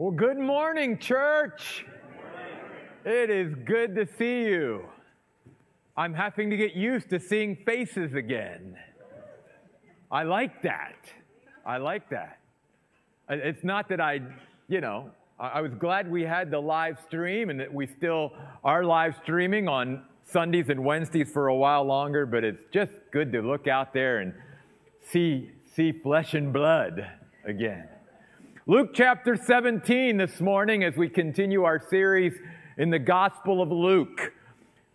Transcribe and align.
Well, 0.00 0.12
good 0.12 0.38
morning, 0.38 0.96
church. 0.98 1.84
It 3.04 3.30
is 3.30 3.52
good 3.64 3.96
to 3.96 4.06
see 4.06 4.44
you. 4.44 4.84
I'm 5.96 6.14
having 6.14 6.50
to 6.50 6.56
get 6.56 6.74
used 6.74 7.10
to 7.10 7.18
seeing 7.18 7.56
faces 7.66 8.14
again. 8.14 8.76
I 10.08 10.22
like 10.22 10.62
that. 10.62 11.10
I 11.66 11.78
like 11.78 12.10
that. 12.10 12.38
It's 13.28 13.64
not 13.64 13.88
that 13.88 14.00
I, 14.00 14.20
you 14.68 14.80
know, 14.80 15.10
I 15.36 15.60
was 15.60 15.74
glad 15.74 16.08
we 16.08 16.22
had 16.22 16.52
the 16.52 16.60
live 16.60 17.00
stream 17.04 17.50
and 17.50 17.58
that 17.58 17.74
we 17.74 17.88
still 17.88 18.30
are 18.62 18.84
live 18.84 19.16
streaming 19.24 19.66
on 19.66 20.04
Sundays 20.22 20.68
and 20.68 20.84
Wednesdays 20.84 21.28
for 21.28 21.48
a 21.48 21.56
while 21.56 21.82
longer, 21.82 22.24
but 22.24 22.44
it's 22.44 22.62
just 22.72 22.92
good 23.10 23.32
to 23.32 23.42
look 23.42 23.66
out 23.66 23.92
there 23.92 24.18
and 24.18 24.32
see, 25.10 25.50
see 25.74 25.90
flesh 25.90 26.34
and 26.34 26.52
blood 26.52 27.04
again. 27.44 27.88
Luke 28.70 28.90
chapter 28.92 29.34
17 29.34 30.18
this 30.18 30.42
morning 30.42 30.84
as 30.84 30.94
we 30.94 31.08
continue 31.08 31.64
our 31.64 31.80
series 31.88 32.34
in 32.76 32.90
the 32.90 32.98
Gospel 32.98 33.62
of 33.62 33.72
Luke. 33.72 34.34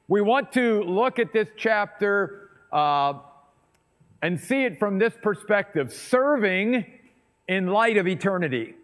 We 0.08 0.22
want 0.22 0.52
to 0.52 0.84
look 0.84 1.18
at 1.18 1.34
this 1.34 1.48
chapter 1.58 2.52
uh, 2.72 3.14
and 4.22 4.40
see 4.40 4.66
it 4.66 4.78
from 4.78 5.00
this 5.00 5.16
perspective 5.20 5.92
serving 5.92 6.86
in 7.48 7.66
light 7.66 7.98
of 7.98 8.08
eternity. 8.08 8.76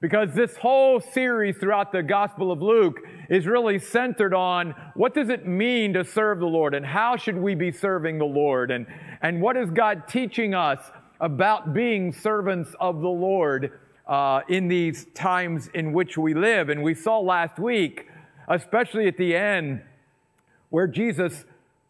Because 0.00 0.32
this 0.32 0.56
whole 0.58 1.00
series 1.00 1.56
throughout 1.56 1.90
the 1.90 2.04
Gospel 2.04 2.52
of 2.52 2.62
Luke 2.62 3.00
is 3.28 3.48
really 3.48 3.80
centered 3.80 4.32
on 4.32 4.76
what 4.94 5.12
does 5.12 5.28
it 5.28 5.44
mean 5.44 5.92
to 5.94 6.04
serve 6.04 6.38
the 6.38 6.46
Lord 6.46 6.72
and 6.74 6.86
how 6.86 7.16
should 7.16 7.36
we 7.36 7.56
be 7.56 7.72
serving 7.72 8.18
the 8.18 8.24
Lord 8.24 8.70
and, 8.70 8.86
and 9.22 9.42
what 9.42 9.56
is 9.56 9.70
God 9.70 10.06
teaching 10.06 10.54
us 10.54 10.78
about 11.20 11.74
being 11.74 12.12
servants 12.12 12.70
of 12.78 13.00
the 13.00 13.08
Lord 13.08 13.72
uh, 14.06 14.42
in 14.48 14.68
these 14.68 15.06
times 15.14 15.68
in 15.74 15.92
which 15.92 16.18
we 16.18 16.34
live. 16.34 16.68
And 16.68 16.82
we 16.82 16.94
saw 16.94 17.20
last 17.20 17.58
week, 17.58 18.06
especially 18.48 19.08
at 19.08 19.16
the 19.16 19.34
end, 19.34 19.82
where 20.70 20.86
Jesus 20.86 21.44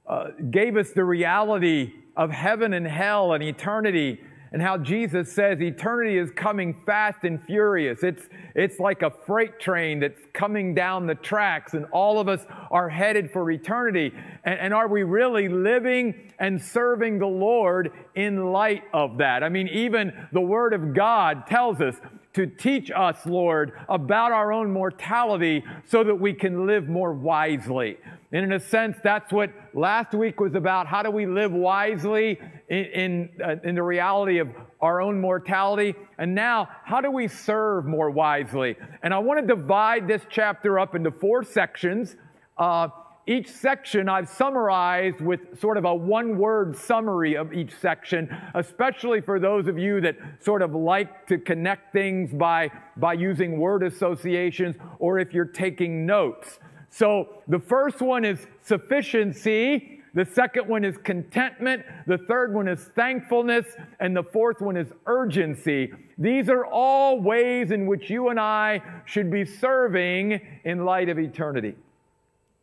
uh, 0.07 0.29
gave 0.51 0.77
us 0.77 0.91
the 0.91 1.05
reality 1.05 1.92
of 2.17 2.31
heaven 2.31 2.73
and 2.73 2.87
hell 2.87 3.33
and 3.33 3.42
eternity 3.42 4.20
and 4.55 4.63
how 4.63 4.79
Jesus 4.79 5.33
says 5.33 5.61
eternity 5.61 6.17
is 6.17 6.31
coming 6.31 6.81
fast 6.87 7.25
and 7.25 7.43
furious. 7.43 8.05
It's, 8.05 8.29
it's 8.55 8.79
like 8.79 9.03
a 9.03 9.11
freight 9.11 9.59
train 9.59 9.99
that's 9.99 10.21
coming 10.33 10.77
down 10.77 11.09
the 11.09 11.17
tracks, 11.17 11.75
and 11.75 11.87
all 11.87 12.21
of 12.21 12.29
us 12.29 12.47
are 12.71 12.89
headed 12.89 13.33
for 13.33 13.51
eternity. 13.51 14.13
And, 14.45 14.61
and 14.61 14.73
are 14.73 14.87
we 14.87 15.03
really 15.03 15.49
living 15.49 16.31
and 16.39 16.63
serving 16.63 17.19
the 17.19 17.27
Lord 17.27 17.91
in 18.15 18.53
light 18.53 18.85
of 18.93 19.19
that? 19.19 19.43
I 19.43 19.49
mean, 19.49 19.67
even 19.67 20.29
the 20.31 20.41
Word 20.41 20.73
of 20.73 20.95
God 20.95 21.49
tells 21.49 21.81
us 21.81 21.97
to 22.35 22.47
teach 22.47 22.93
us, 22.93 23.27
Lord, 23.27 23.73
about 23.89 24.31
our 24.31 24.53
own 24.53 24.73
mortality 24.73 25.65
so 25.89 26.05
that 26.05 26.15
we 26.15 26.33
can 26.33 26.65
live 26.65 26.89
more 26.89 27.13
wisely. 27.13 27.97
And 28.31 28.45
in 28.45 28.53
a 28.53 28.61
sense, 28.61 28.97
that's 29.03 29.33
what 29.33 29.51
last 29.73 30.13
week 30.13 30.41
was 30.41 30.55
about. 30.55 30.87
How 30.87 31.03
do 31.03 31.11
we 31.11 31.27
live 31.27 31.53
wisely 31.53 32.39
in, 32.69 32.84
in, 32.84 33.29
uh, 33.45 33.57
in, 33.65 33.75
the 33.75 33.83
reality 33.83 34.39
of 34.39 34.48
our 34.81 35.01
own 35.01 35.20
mortality? 35.20 35.95
And 36.19 36.34
now, 36.34 36.69
how 36.84 37.01
do 37.01 37.11
we 37.11 37.29
serve 37.29 37.87
more 37.87 38.11
wisely? 38.11 38.77
And 39.03 39.12
I 39.12 39.19
want 39.19 39.41
to 39.41 39.47
divide 39.47 40.09
this 40.09 40.23
chapter 40.31 40.79
up 40.79 40.95
into 40.95 41.11
four 41.11 41.45
sections. 41.45 42.17
Uh, 42.57 42.89
each 43.27 43.48
section 43.48 44.09
I've 44.09 44.29
summarized 44.29 45.20
with 45.20 45.59
sort 45.59 45.79
of 45.79 45.87
a 45.87 45.95
one 45.95 46.37
word 46.37 46.77
summary 46.77 47.37
of 47.37 47.55
each 47.55 47.73
section, 47.81 48.35
especially 48.55 49.23
for 49.23 49.41
those 49.41 49.67
of 49.67 49.79
you 49.79 50.01
that 50.03 50.17
sort 50.41 50.61
of 50.61 50.75
like 50.75 51.27
to 51.29 51.39
connect 51.39 51.92
things 51.92 52.33
by, 52.35 52.70
by 52.97 53.15
using 53.15 53.59
word 53.59 53.83
associations 53.83 54.77
or 54.98 55.19
if 55.19 55.33
you're 55.33 55.47
taking 55.47 56.05
notes. 56.05 56.59
So 56.91 57.42
the 57.48 57.59
first 57.59 58.01
one 58.01 58.25
is 58.25 58.46
sufficiency. 58.63 59.94
The 60.14 60.25
second 60.25 60.69
one 60.69 60.85
is 60.85 60.97
contentment. 60.97 61.85
The 62.07 62.19
third 62.19 62.55
one 62.55 62.69
is 62.69 62.85
thankfulness. 62.95 63.67
And 63.98 64.17
the 64.17 64.23
fourth 64.23 64.61
one 64.61 64.77
is 64.77 64.92
urgency. 65.07 65.92
These 66.17 66.48
are 66.48 66.64
all 66.64 67.20
ways 67.20 67.73
in 67.73 67.86
which 67.86 68.08
you 68.08 68.29
and 68.29 68.39
I 68.39 68.80
should 69.05 69.30
be 69.30 69.45
serving 69.45 70.41
in 70.64 70.85
light 70.85 71.08
of 71.08 71.19
eternity. 71.19 71.75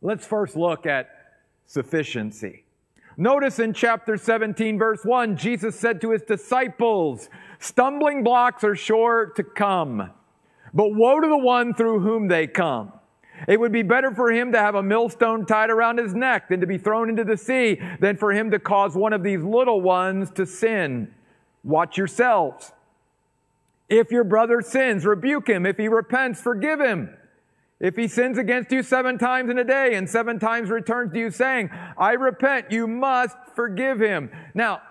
Let's 0.00 0.26
first 0.26 0.56
look 0.56 0.86
at 0.86 1.10
sufficiency. 1.66 2.64
Notice 3.18 3.58
in 3.58 3.74
chapter 3.74 4.16
17, 4.16 4.78
verse 4.78 5.04
1, 5.04 5.36
Jesus 5.36 5.78
said 5.78 6.00
to 6.00 6.10
his 6.10 6.22
disciples, 6.22 7.28
Stumbling 7.58 8.24
blocks 8.24 8.64
are 8.64 8.74
sure 8.74 9.32
to 9.36 9.44
come, 9.44 10.10
but 10.72 10.94
woe 10.94 11.20
to 11.20 11.28
the 11.28 11.36
one 11.36 11.74
through 11.74 12.00
whom 12.00 12.28
they 12.28 12.46
come. 12.46 12.92
It 13.48 13.58
would 13.58 13.72
be 13.72 13.82
better 13.82 14.12
for 14.12 14.30
him 14.30 14.52
to 14.52 14.58
have 14.58 14.74
a 14.74 14.82
millstone 14.82 15.46
tied 15.46 15.70
around 15.70 15.98
his 15.98 16.14
neck 16.14 16.48
than 16.48 16.60
to 16.60 16.66
be 16.66 16.78
thrown 16.78 17.08
into 17.08 17.24
the 17.24 17.36
sea 17.36 17.80
than 18.00 18.16
for 18.16 18.32
him 18.32 18.50
to 18.50 18.58
cause 18.58 18.94
one 18.94 19.12
of 19.12 19.22
these 19.22 19.42
little 19.42 19.80
ones 19.80 20.30
to 20.32 20.46
sin. 20.46 21.12
Watch 21.64 21.96
yourselves. 21.96 22.72
If 23.88 24.10
your 24.10 24.24
brother 24.24 24.62
sins, 24.62 25.04
rebuke 25.04 25.48
him. 25.48 25.66
If 25.66 25.76
he 25.76 25.88
repents, 25.88 26.40
forgive 26.40 26.80
him. 26.80 27.16
If 27.78 27.96
he 27.96 28.06
sins 28.06 28.38
against 28.38 28.70
you 28.70 28.82
seven 28.82 29.18
times 29.18 29.50
in 29.50 29.58
a 29.58 29.64
day 29.64 29.96
and 29.96 30.08
seven 30.08 30.38
times 30.38 30.70
returns 30.70 31.12
to 31.12 31.18
you 31.18 31.30
saying, 31.30 31.68
I 31.98 32.12
repent, 32.12 32.70
you 32.70 32.86
must 32.86 33.36
forgive 33.56 34.00
him. 34.00 34.30
Now, 34.54 34.82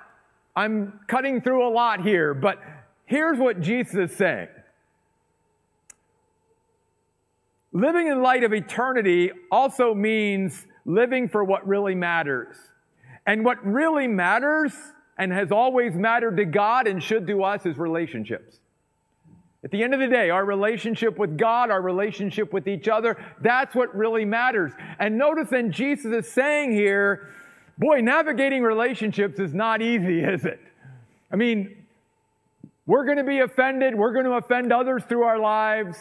I'm 0.56 1.00
cutting 1.08 1.42
through 1.42 1.66
a 1.66 1.72
lot 1.72 2.02
here, 2.02 2.34
but 2.34 2.62
here's 3.06 3.40
what 3.40 3.62
Jesus 3.62 4.12
is 4.12 4.18
saying. 4.18 4.50
Living 7.74 8.08
in 8.08 8.22
light 8.22 8.44
of 8.44 8.54
eternity 8.54 9.32
also 9.52 9.94
means 9.94 10.68
living 10.86 11.30
for 11.30 11.44
what 11.44 11.66
really 11.66 11.96
matters. 11.96 12.58
And 13.26 13.46
what 13.46 13.66
really 13.66 14.08
matters 14.08 14.74
and 15.18 15.32
has 15.32 15.52
always 15.52 15.94
mattered 15.96 16.38
to 16.38 16.46
God 16.46 16.88
and 16.88 17.02
should 17.02 17.28
to 17.28 17.44
us 17.44 17.66
is 17.66 17.78
relationships. 17.78 18.60
At 19.64 19.70
the 19.70 19.84
end 19.84 19.94
of 19.94 20.00
the 20.00 20.08
day, 20.08 20.32
our 20.32 20.44
relationship 20.44 21.20
with 21.20 21.38
God, 21.38 21.70
our 21.70 21.82
relationship 21.82 22.52
with 22.52 22.68
each 22.68 22.88
other, 22.88 23.24
that's 23.42 23.76
what 23.76 23.96
really 23.96 24.26
matters. 24.26 24.72
And 24.98 25.18
notice 25.18 25.50
then 25.52 25.72
Jesus 25.72 26.26
is 26.26 26.32
saying 26.32 26.72
here, 26.72 27.30
boy, 27.78 28.02
navigating 28.02 28.64
relationships 28.64 29.40
is 29.40 29.54
not 29.54 29.82
easy, 29.82 30.20
is 30.24 30.46
it? 30.46 30.60
I 31.32 31.36
mean, 31.36 31.86
we're 32.88 33.06
going 33.06 33.18
to 33.18 33.24
be 33.24 33.40
offended. 33.40 33.96
We're 33.96 34.14
going 34.14 34.26
to 34.26 34.34
offend 34.34 34.74
others 34.74 35.04
through 35.08 35.24
our 35.24 35.38
lives. 35.38 35.98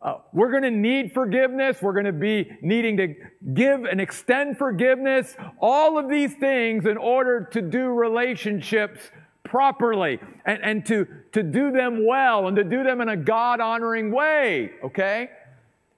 Uh, 0.00 0.18
we're 0.32 0.50
going 0.50 0.62
to 0.62 0.70
need 0.70 1.12
forgiveness. 1.12 1.82
We're 1.82 1.92
going 1.92 2.04
to 2.04 2.12
be 2.12 2.50
needing 2.62 2.96
to 2.98 3.14
give 3.52 3.84
and 3.84 4.00
extend 4.00 4.56
forgiveness. 4.56 5.34
All 5.60 5.98
of 5.98 6.08
these 6.08 6.34
things 6.34 6.86
in 6.86 6.96
order 6.96 7.48
to 7.52 7.60
do 7.60 7.88
relationships 7.88 9.10
properly 9.42 10.20
and, 10.44 10.62
and 10.62 10.86
to, 10.86 11.06
to 11.32 11.42
do 11.42 11.72
them 11.72 12.06
well 12.06 12.46
and 12.46 12.56
to 12.56 12.64
do 12.64 12.84
them 12.84 13.00
in 13.00 13.08
a 13.08 13.16
God 13.16 13.60
honoring 13.60 14.12
way. 14.12 14.70
Okay? 14.84 15.30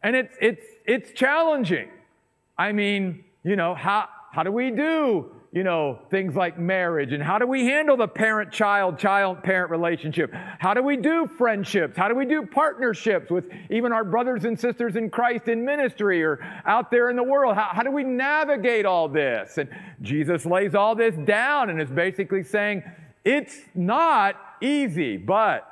And 0.03 0.17
it's, 0.17 0.35
it's, 0.41 0.65
it's 0.87 1.13
challenging. 1.13 1.89
I 2.57 2.73
mean, 2.73 3.25
you 3.45 3.57
know, 3.57 3.75
how, 3.75 4.09
how 4.33 4.45
do 4.45 4.53
we 4.53 4.71
do 4.71 5.31
you 5.53 5.65
know, 5.65 5.99
things 6.11 6.37
like 6.37 6.59
marriage 6.59 7.13
and 7.13 7.21
how 7.21 7.37
do 7.37 7.47
we 7.47 7.67
handle 7.67 7.97
the 7.97 8.07
parent 8.07 8.53
child, 8.53 8.99
child 8.99 9.43
parent 9.43 9.71
relationship? 9.71 10.33
How 10.33 10.75
do 10.75 10.83
we 10.83 10.97
do 10.97 11.27
friendships? 11.27 11.97
How 11.97 12.07
do 12.07 12.15
we 12.15 12.25
do 12.25 12.47
partnerships 12.47 13.31
with 13.31 13.47
even 13.69 13.91
our 13.91 14.05
brothers 14.05 14.45
and 14.45 14.59
sisters 14.59 14.95
in 14.95 15.11
Christ 15.11 15.49
in 15.49 15.65
ministry 15.65 16.23
or 16.23 16.39
out 16.65 16.93
there 16.93 17.11
in 17.11 17.17
the 17.17 17.25
world? 17.25 17.57
How, 17.57 17.71
how 17.73 17.83
do 17.83 17.91
we 17.91 18.05
navigate 18.05 18.87
all 18.87 19.09
this? 19.09 19.59
And 19.59 19.69
Jesus 20.03 20.47
lays 20.47 20.77
all 20.77 20.95
this 20.95 21.17
down 21.17 21.69
and 21.69 21.83
is 21.83 21.91
basically 21.91 22.45
saying, 22.45 22.85
it's 23.25 23.57
not 23.75 24.37
easy, 24.61 25.17
but 25.17 25.67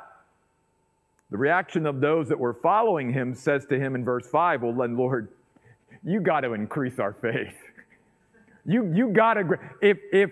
the 1.31 1.37
reaction 1.37 1.87
of 1.87 2.01
those 2.01 2.29
that 2.31 2.39
were 2.39 2.55
following 2.55 3.13
him 3.13 3.33
says 3.33 3.65
to 3.67 3.79
him 3.79 3.95
in 3.95 4.05
verse 4.05 4.27
5, 4.27 4.63
Well, 4.63 4.73
then, 4.73 4.97
Lord, 4.97 5.29
you 6.03 6.21
got 6.21 6.41
to 6.41 6.55
increase 6.55 6.99
our 6.99 7.13
faith. 7.13 7.55
You, 8.69 8.93
you 8.95 9.09
gotta, 9.09 9.59
if, 9.81 9.99
if, 10.13 10.31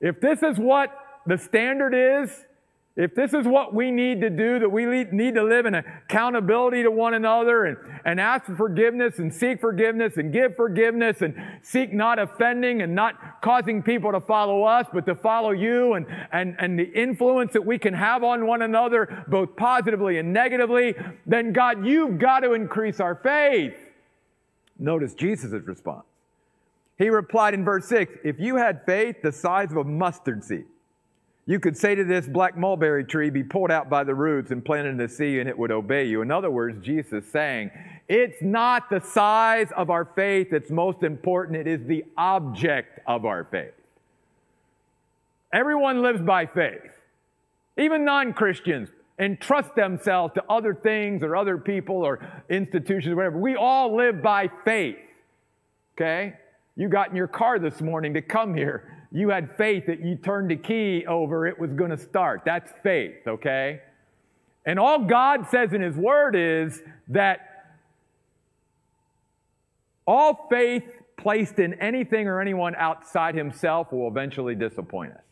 if 0.00 0.20
this 0.20 0.44
is 0.44 0.58
what 0.58 0.96
the 1.26 1.36
standard 1.36 1.92
is, 1.92 2.30
if 2.94 3.14
this 3.14 3.32
is 3.32 3.46
what 3.46 3.74
we 3.74 3.90
need 3.90 4.20
to 4.22 4.30
do, 4.30 4.58
that 4.60 4.68
we 4.68 4.84
need 5.04 5.34
to 5.34 5.42
live 5.44 5.66
in 5.66 5.74
accountability 5.74 6.82
to 6.84 6.90
one 6.90 7.14
another 7.14 7.64
and, 7.64 7.76
and 8.04 8.20
ask 8.20 8.46
for 8.46 8.56
forgiveness 8.56 9.18
and 9.18 9.32
seek 9.32 9.60
forgiveness 9.60 10.16
and 10.16 10.32
give 10.32 10.56
forgiveness 10.56 11.22
and 11.22 11.34
seek 11.62 11.92
not 11.92 12.18
offending 12.18 12.82
and 12.82 12.94
not 12.94 13.40
causing 13.40 13.84
people 13.84 14.10
to 14.10 14.20
follow 14.20 14.64
us, 14.64 14.86
but 14.92 15.06
to 15.06 15.14
follow 15.14 15.50
you 15.50 15.94
and, 15.94 16.06
and, 16.32 16.56
and 16.58 16.76
the 16.76 16.92
influence 16.92 17.52
that 17.52 17.64
we 17.64 17.78
can 17.78 17.94
have 17.94 18.24
on 18.24 18.46
one 18.46 18.62
another, 18.62 19.24
both 19.28 19.54
positively 19.54 20.18
and 20.18 20.32
negatively, 20.32 20.94
then 21.24 21.52
God, 21.52 21.86
you've 21.86 22.18
got 22.18 22.40
to 22.40 22.52
increase 22.52 22.98
our 22.98 23.14
faith. 23.14 23.76
Notice 24.76 25.14
Jesus' 25.14 25.52
response. 25.66 26.07
He 26.98 27.08
replied 27.10 27.54
in 27.54 27.64
verse 27.64 27.86
6 27.86 28.18
If 28.24 28.40
you 28.40 28.56
had 28.56 28.84
faith 28.84 29.22
the 29.22 29.32
size 29.32 29.70
of 29.70 29.78
a 29.78 29.84
mustard 29.84 30.44
seed, 30.44 30.66
You 31.46 31.60
could 31.60 31.76
say 31.76 31.94
to 31.94 32.04
this 32.04 32.26
black 32.26 32.58
mulberry 32.58 33.04
tree, 33.04 33.30
Be 33.30 33.44
pulled 33.44 33.70
out 33.70 33.88
by 33.88 34.04
the 34.04 34.14
roots 34.14 34.50
and 34.50 34.64
planted 34.64 34.90
in 34.90 34.96
the 34.96 35.08
sea, 35.08 35.38
and 35.38 35.48
it 35.48 35.56
would 35.56 35.70
obey 35.70 36.04
you. 36.04 36.20
In 36.22 36.30
other 36.30 36.50
words, 36.50 36.84
Jesus 36.84 37.24
saying, 37.30 37.70
It's 38.08 38.42
not 38.42 38.90
the 38.90 39.00
size 39.00 39.68
of 39.76 39.90
our 39.90 40.04
faith 40.04 40.48
that's 40.50 40.70
most 40.70 41.02
important, 41.02 41.56
it 41.56 41.68
is 41.68 41.86
the 41.86 42.04
object 42.16 42.98
of 43.06 43.24
our 43.24 43.44
faith. 43.44 43.72
Everyone 45.52 46.02
lives 46.02 46.20
by 46.20 46.46
faith, 46.46 46.90
even 47.78 48.04
non 48.04 48.32
Christians 48.32 48.90
entrust 49.20 49.74
themselves 49.74 50.34
to 50.34 50.44
other 50.48 50.74
things 50.74 51.22
or 51.22 51.34
other 51.34 51.58
people 51.58 51.96
or 51.96 52.20
institutions 52.48 53.12
or 53.12 53.16
whatever. 53.16 53.38
We 53.38 53.56
all 53.56 53.96
live 53.96 54.22
by 54.22 54.48
faith. 54.64 54.98
Okay? 55.96 56.34
You 56.78 56.88
got 56.88 57.10
in 57.10 57.16
your 57.16 57.26
car 57.26 57.58
this 57.58 57.80
morning 57.80 58.14
to 58.14 58.22
come 58.22 58.54
here. 58.54 59.04
You 59.10 59.30
had 59.30 59.56
faith 59.56 59.86
that 59.86 60.00
you 60.00 60.14
turned 60.14 60.48
the 60.52 60.56
key 60.56 61.04
over, 61.06 61.44
it 61.44 61.58
was 61.58 61.72
going 61.72 61.90
to 61.90 61.98
start. 61.98 62.42
That's 62.44 62.72
faith, 62.84 63.26
okay? 63.26 63.80
And 64.64 64.78
all 64.78 65.04
God 65.04 65.48
says 65.50 65.72
in 65.72 65.80
His 65.80 65.96
Word 65.96 66.36
is 66.36 66.80
that 67.08 67.40
all 70.06 70.46
faith 70.48 70.84
placed 71.16 71.58
in 71.58 71.74
anything 71.74 72.28
or 72.28 72.40
anyone 72.40 72.76
outside 72.76 73.34
Himself 73.34 73.92
will 73.92 74.06
eventually 74.06 74.54
disappoint 74.54 75.12
us 75.12 75.22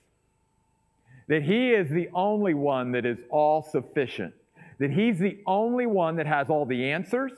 that 1.29 1.43
He 1.43 1.71
is 1.71 1.89
the 1.89 2.09
only 2.13 2.55
one 2.55 2.93
that 2.93 3.07
is 3.07 3.19
all 3.31 3.63
sufficient, 3.63 4.35
that 4.79 4.91
He's 4.91 5.19
the 5.21 5.39
only 5.47 5.87
one 5.87 6.17
that 6.17 6.27
has 6.27 6.51
all 6.51 6.67
the 6.67 6.91
answers 6.91 7.33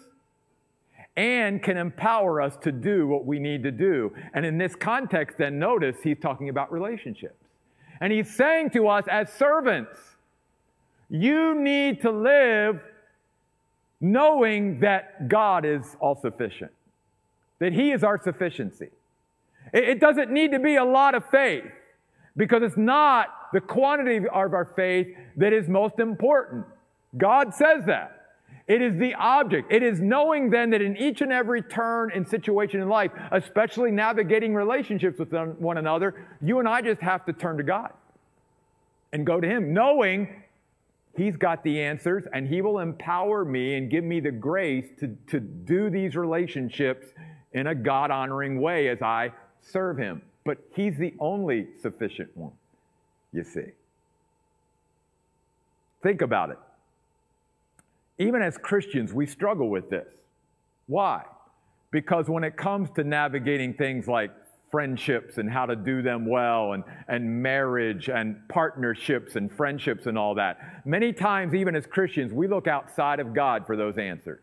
and 1.19 1.61
can 1.65 1.77
empower 1.77 2.41
us 2.41 2.57
to 2.59 2.71
do 2.71 3.09
what 3.09 3.27
we 3.27 3.41
need 3.41 3.65
to 3.65 3.73
do. 3.73 4.15
And 4.35 4.47
in 4.47 4.57
this 4.57 4.77
context, 4.77 5.37
then 5.37 5.59
notice 5.59 5.97
He's 6.05 6.21
talking 6.21 6.49
about 6.49 6.71
relationships. 6.71 7.45
And 8.01 8.13
He's 8.13 8.33
saying 8.33 8.71
to 8.71 8.87
us 8.87 9.05
as 9.11 9.33
servants, 9.33 9.99
you 11.11 11.57
need 11.57 12.03
to 12.03 12.13
live 12.13 12.81
knowing 14.01 14.79
that 14.79 15.29
God 15.29 15.65
is 15.65 15.97
all 15.99 16.15
sufficient, 16.15 16.71
that 17.59 17.73
He 17.73 17.91
is 17.91 18.05
our 18.05 18.23
sufficiency. 18.23 18.91
It 19.75 19.99
doesn't 19.99 20.31
need 20.31 20.53
to 20.53 20.61
be 20.61 20.77
a 20.77 20.85
lot 20.85 21.17
of 21.17 21.29
faith 21.31 21.65
because 22.37 22.63
it's 22.63 22.77
not 22.77 23.27
the 23.53 23.61
quantity 23.61 24.19
of 24.19 24.55
our 24.55 24.73
faith 24.77 25.09
that 25.37 25.53
is 25.53 25.69
most 25.69 25.99
important. 25.99 26.65
God 27.17 27.53
says 27.53 27.87
that. 27.87 28.18
It 28.69 28.83
is 28.83 28.99
the 28.99 29.15
object. 29.15 29.73
It 29.73 29.83
is 29.83 29.99
knowing 29.99 30.51
then 30.51 30.71
that 30.71 30.83
in 30.83 30.95
each 30.99 31.23
and 31.23 31.33
every 31.33 31.63
turn 31.63 32.13
and 32.15 32.29
situation 32.29 32.83
in 32.83 32.89
life, 32.91 33.11
especially 33.33 33.91
navigating 33.91 34.55
relationships 34.55 35.19
with 35.19 35.33
one 35.33 35.79
another, 35.79 36.27
you 36.43 36.59
and 36.59 36.69
I 36.69 36.83
just 36.83 37.01
have 37.01 37.25
to 37.25 37.33
turn 37.33 37.57
to 37.57 37.63
God 37.63 37.93
and 39.11 39.25
go 39.25 39.41
to 39.41 39.49
Him, 39.49 39.73
knowing 39.73 40.43
He's 41.17 41.35
got 41.35 41.65
the 41.65 41.81
answers 41.81 42.25
and 42.33 42.47
He 42.47 42.61
will 42.61 42.79
empower 42.81 43.43
me 43.43 43.77
and 43.77 43.91
give 43.91 44.05
me 44.05 44.21
the 44.21 44.31
grace 44.31 44.87
to, 45.01 45.17
to 45.29 45.41
do 45.41 45.89
these 45.89 46.15
relationships 46.15 47.07
in 47.55 47.69
a 47.69 47.75
God 47.75 48.11
honoring 48.11 48.61
way 48.61 48.89
as 48.89 49.01
I 49.01 49.33
serve 49.63 49.97
Him. 49.97 50.21
But 50.45 50.59
He's 50.75 50.99
the 50.99 51.15
only 51.19 51.69
sufficient 51.81 52.37
one 52.37 52.53
you 53.33 53.45
see. 53.45 53.73
Think 56.03 56.21
about 56.21 56.51
it. 56.51 56.59
Even 58.19 58.43
as 58.43 58.59
Christians, 58.59 59.13
we 59.13 59.27
struggle 59.27 59.69
with 59.69 59.91
this. 59.91 60.09
Why? 60.87 61.25
Because 61.91 62.29
when 62.29 62.45
it 62.45 62.57
comes 62.57 62.91
to 62.97 63.05
navigating 63.05 63.75
things 63.75 64.09
like 64.09 64.31
friendships 64.71 65.39
and 65.39 65.51
how 65.51 65.65
to 65.65 65.77
do 65.77 66.03
them 66.03 66.27
well 66.27 66.73
and, 66.73 66.85
and 67.07 67.43
marriage 67.43 68.11
and 68.11 68.37
partnerships 68.49 69.37
and 69.37 69.51
friendships 69.51 70.07
and 70.07 70.19
all 70.19 70.35
that, 70.35 70.85
many 70.85 71.13
times, 71.13 71.55
even 71.55 71.75
as 71.75 71.87
Christians, 71.87 72.33
we 72.33 72.49
look 72.49 72.67
outside 72.67 73.21
of 73.21 73.33
God 73.33 73.67
for 73.67 73.77
those 73.77 73.97
answers. 73.97 74.43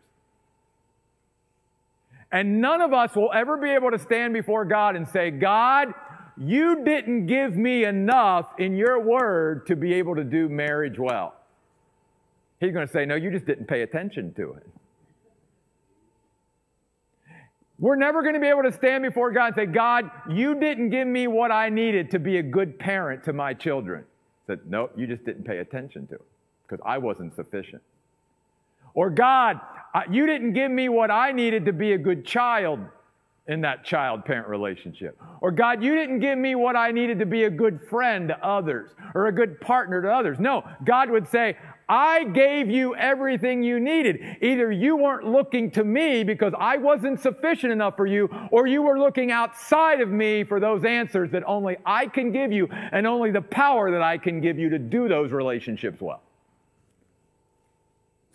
And 2.32 2.60
none 2.60 2.80
of 2.80 2.92
us 2.92 3.14
will 3.14 3.30
ever 3.32 3.56
be 3.56 3.70
able 3.70 3.92
to 3.92 3.98
stand 3.98 4.34
before 4.34 4.64
God 4.64 4.96
and 4.96 5.06
say, 5.08 5.30
God, 5.30 5.94
you 6.36 6.84
didn't 6.84 7.26
give 7.26 7.56
me 7.56 7.84
enough 7.84 8.46
in 8.58 8.76
your 8.76 9.00
word 9.00 9.66
to 9.68 9.76
be 9.76 9.94
able 9.94 10.16
to 10.16 10.24
do 10.24 10.48
marriage 10.48 10.98
well. 10.98 11.35
He's 12.60 12.72
going 12.72 12.86
to 12.86 12.92
say, 12.92 13.04
No, 13.04 13.14
you 13.14 13.30
just 13.30 13.46
didn't 13.46 13.66
pay 13.66 13.82
attention 13.82 14.32
to 14.34 14.54
it. 14.54 14.66
We're 17.78 17.96
never 17.96 18.22
going 18.22 18.34
to 18.34 18.40
be 18.40 18.46
able 18.46 18.62
to 18.62 18.72
stand 18.72 19.04
before 19.04 19.30
God 19.32 19.46
and 19.48 19.54
say, 19.54 19.66
God, 19.66 20.10
you 20.30 20.58
didn't 20.58 20.88
give 20.88 21.06
me 21.06 21.26
what 21.26 21.52
I 21.52 21.68
needed 21.68 22.10
to 22.12 22.18
be 22.18 22.38
a 22.38 22.42
good 22.42 22.78
parent 22.78 23.24
to 23.24 23.34
my 23.34 23.52
children. 23.52 24.04
Said, 24.46 24.60
No, 24.66 24.90
you 24.96 25.06
just 25.06 25.24
didn't 25.24 25.44
pay 25.44 25.58
attention 25.58 26.06
to 26.08 26.14
it 26.14 26.22
because 26.66 26.82
I 26.86 26.98
wasn't 26.98 27.34
sufficient. 27.34 27.82
Or, 28.94 29.10
God, 29.10 29.60
you 30.10 30.26
didn't 30.26 30.54
give 30.54 30.70
me 30.70 30.88
what 30.88 31.10
I 31.10 31.32
needed 31.32 31.66
to 31.66 31.72
be 31.72 31.92
a 31.92 31.98
good 31.98 32.24
child 32.24 32.80
in 33.46 33.60
that 33.60 33.84
child 33.84 34.24
parent 34.24 34.48
relationship. 34.48 35.20
Or, 35.40 35.50
God, 35.50 35.82
you 35.82 35.94
didn't 35.94 36.20
give 36.20 36.38
me 36.38 36.54
what 36.54 36.76
I 36.76 36.90
needed 36.90 37.18
to 37.18 37.26
be 37.26 37.44
a 37.44 37.50
good 37.50 37.80
friend 37.90 38.28
to 38.28 38.44
others 38.44 38.90
or 39.14 39.26
a 39.26 39.32
good 39.32 39.60
partner 39.60 40.00
to 40.02 40.10
others. 40.10 40.38
No, 40.40 40.64
God 40.84 41.10
would 41.10 41.28
say, 41.28 41.56
I 41.88 42.24
gave 42.24 42.68
you 42.68 42.96
everything 42.96 43.62
you 43.62 43.78
needed. 43.78 44.38
Either 44.40 44.72
you 44.72 44.96
weren't 44.96 45.24
looking 45.24 45.70
to 45.72 45.84
me 45.84 46.24
because 46.24 46.52
I 46.58 46.78
wasn't 46.78 47.20
sufficient 47.20 47.72
enough 47.72 47.96
for 47.96 48.06
you, 48.06 48.28
or 48.50 48.66
you 48.66 48.82
were 48.82 48.98
looking 48.98 49.30
outside 49.30 50.00
of 50.00 50.08
me 50.08 50.42
for 50.42 50.58
those 50.58 50.84
answers 50.84 51.30
that 51.30 51.44
only 51.46 51.76
I 51.86 52.06
can 52.06 52.32
give 52.32 52.50
you 52.50 52.66
and 52.70 53.06
only 53.06 53.30
the 53.30 53.40
power 53.40 53.92
that 53.92 54.02
I 54.02 54.18
can 54.18 54.40
give 54.40 54.58
you 54.58 54.68
to 54.70 54.80
do 54.80 55.06
those 55.08 55.30
relationships 55.30 56.00
well. 56.00 56.22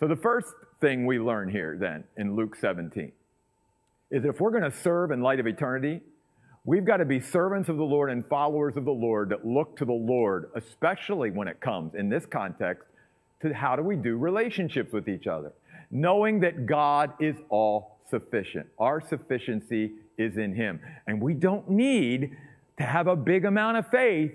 So, 0.00 0.08
the 0.08 0.16
first 0.16 0.54
thing 0.80 1.06
we 1.06 1.18
learn 1.18 1.48
here 1.50 1.76
then 1.78 2.04
in 2.16 2.34
Luke 2.34 2.56
17 2.56 3.12
is 4.10 4.22
that 4.22 4.30
if 4.30 4.40
we're 4.40 4.50
going 4.50 4.68
to 4.68 4.76
serve 4.76 5.10
in 5.10 5.20
light 5.20 5.40
of 5.40 5.46
eternity, 5.46 6.00
we've 6.64 6.86
got 6.86 6.96
to 6.96 7.04
be 7.04 7.20
servants 7.20 7.68
of 7.68 7.76
the 7.76 7.84
Lord 7.84 8.10
and 8.10 8.26
followers 8.26 8.78
of 8.78 8.86
the 8.86 8.92
Lord 8.92 9.28
that 9.28 9.46
look 9.46 9.76
to 9.76 9.84
the 9.84 9.92
Lord, 9.92 10.50
especially 10.56 11.30
when 11.30 11.48
it 11.48 11.60
comes 11.60 11.94
in 11.94 12.08
this 12.08 12.24
context 12.24 12.88
to 13.42 13.52
how 13.52 13.76
do 13.76 13.82
we 13.82 13.96
do 13.96 14.16
relationships 14.16 14.92
with 14.92 15.08
each 15.08 15.26
other, 15.26 15.52
knowing 15.90 16.40
that 16.40 16.66
God 16.66 17.12
is 17.20 17.36
all 17.48 17.98
sufficient. 18.08 18.66
Our 18.78 19.00
sufficiency 19.00 19.92
is 20.18 20.36
in 20.36 20.54
Him. 20.54 20.80
And 21.06 21.20
we 21.20 21.34
don't 21.34 21.68
need 21.68 22.36
to 22.78 22.84
have 22.84 23.06
a 23.06 23.16
big 23.16 23.44
amount 23.44 23.76
of 23.76 23.88
faith. 23.88 24.32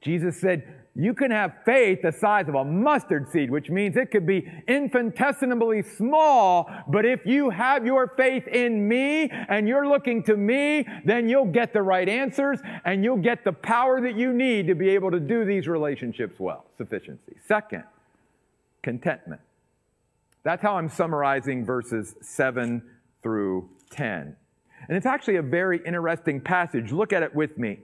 Jesus 0.00 0.40
said, 0.40 0.80
you 0.96 1.14
can 1.14 1.30
have 1.30 1.54
faith 1.64 2.00
the 2.02 2.10
size 2.10 2.48
of 2.48 2.56
a 2.56 2.64
mustard 2.64 3.30
seed, 3.30 3.50
which 3.50 3.70
means 3.70 3.96
it 3.96 4.10
could 4.10 4.26
be 4.26 4.50
infinitesimally 4.66 5.82
small. 5.82 6.68
But 6.88 7.06
if 7.06 7.24
you 7.24 7.50
have 7.50 7.86
your 7.86 8.08
faith 8.16 8.48
in 8.48 8.88
me 8.88 9.30
and 9.30 9.68
you're 9.68 9.88
looking 9.88 10.22
to 10.24 10.36
me, 10.36 10.86
then 11.04 11.28
you'll 11.28 11.46
get 11.46 11.72
the 11.72 11.82
right 11.82 12.08
answers 12.08 12.58
and 12.84 13.04
you'll 13.04 13.18
get 13.18 13.44
the 13.44 13.52
power 13.52 14.00
that 14.00 14.16
you 14.16 14.32
need 14.32 14.66
to 14.66 14.74
be 14.74 14.88
able 14.90 15.12
to 15.12 15.20
do 15.20 15.44
these 15.44 15.68
relationships 15.68 16.40
well. 16.40 16.64
Sufficiency. 16.76 17.36
Second, 17.46 17.84
contentment. 18.82 19.40
That's 20.42 20.62
how 20.62 20.76
I'm 20.76 20.88
summarizing 20.88 21.64
verses 21.64 22.14
7 22.22 22.82
through 23.22 23.68
10. 23.90 24.36
And 24.88 24.96
it's 24.96 25.06
actually 25.06 25.36
a 25.36 25.42
very 25.42 25.80
interesting 25.84 26.40
passage. 26.40 26.92
Look 26.92 27.12
at 27.12 27.22
it 27.22 27.34
with 27.34 27.58
me. 27.58 27.80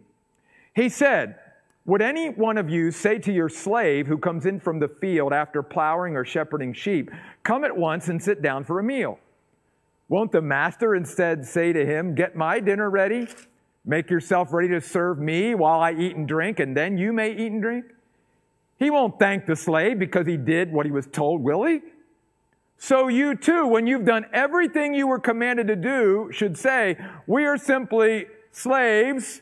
He 0.74 0.88
said, 0.88 1.36
would 1.86 2.02
any 2.02 2.30
one 2.30 2.58
of 2.58 2.68
you 2.68 2.90
say 2.90 3.18
to 3.20 3.32
your 3.32 3.48
slave 3.48 4.08
who 4.08 4.18
comes 4.18 4.44
in 4.44 4.58
from 4.58 4.80
the 4.80 4.88
field 4.88 5.32
after 5.32 5.62
plowing 5.62 6.16
or 6.16 6.24
shepherding 6.24 6.72
sheep, 6.72 7.10
Come 7.44 7.64
at 7.64 7.76
once 7.76 8.08
and 8.08 8.20
sit 8.20 8.42
down 8.42 8.64
for 8.64 8.80
a 8.80 8.82
meal? 8.82 9.20
Won't 10.08 10.32
the 10.32 10.42
master 10.42 10.96
instead 10.96 11.46
say 11.46 11.72
to 11.72 11.86
him, 11.86 12.16
Get 12.16 12.34
my 12.34 12.58
dinner 12.58 12.90
ready, 12.90 13.28
make 13.84 14.10
yourself 14.10 14.52
ready 14.52 14.68
to 14.68 14.80
serve 14.80 15.20
me 15.20 15.54
while 15.54 15.78
I 15.78 15.92
eat 15.92 16.16
and 16.16 16.26
drink, 16.26 16.58
and 16.58 16.76
then 16.76 16.98
you 16.98 17.12
may 17.12 17.30
eat 17.30 17.52
and 17.52 17.62
drink? 17.62 17.84
He 18.78 18.90
won't 18.90 19.18
thank 19.18 19.46
the 19.46 19.56
slave 19.56 19.98
because 19.98 20.26
he 20.26 20.36
did 20.36 20.72
what 20.72 20.86
he 20.86 20.92
was 20.92 21.06
told, 21.06 21.42
will 21.42 21.64
he? 21.64 21.80
So 22.78 23.08
you 23.08 23.34
too, 23.34 23.66
when 23.66 23.86
you've 23.86 24.04
done 24.04 24.26
everything 24.32 24.94
you 24.94 25.06
were 25.06 25.18
commanded 25.18 25.66
to 25.68 25.76
do, 25.76 26.30
should 26.30 26.58
say, 26.58 26.96
We 27.26 27.46
are 27.46 27.56
simply 27.56 28.26
slaves 28.52 29.40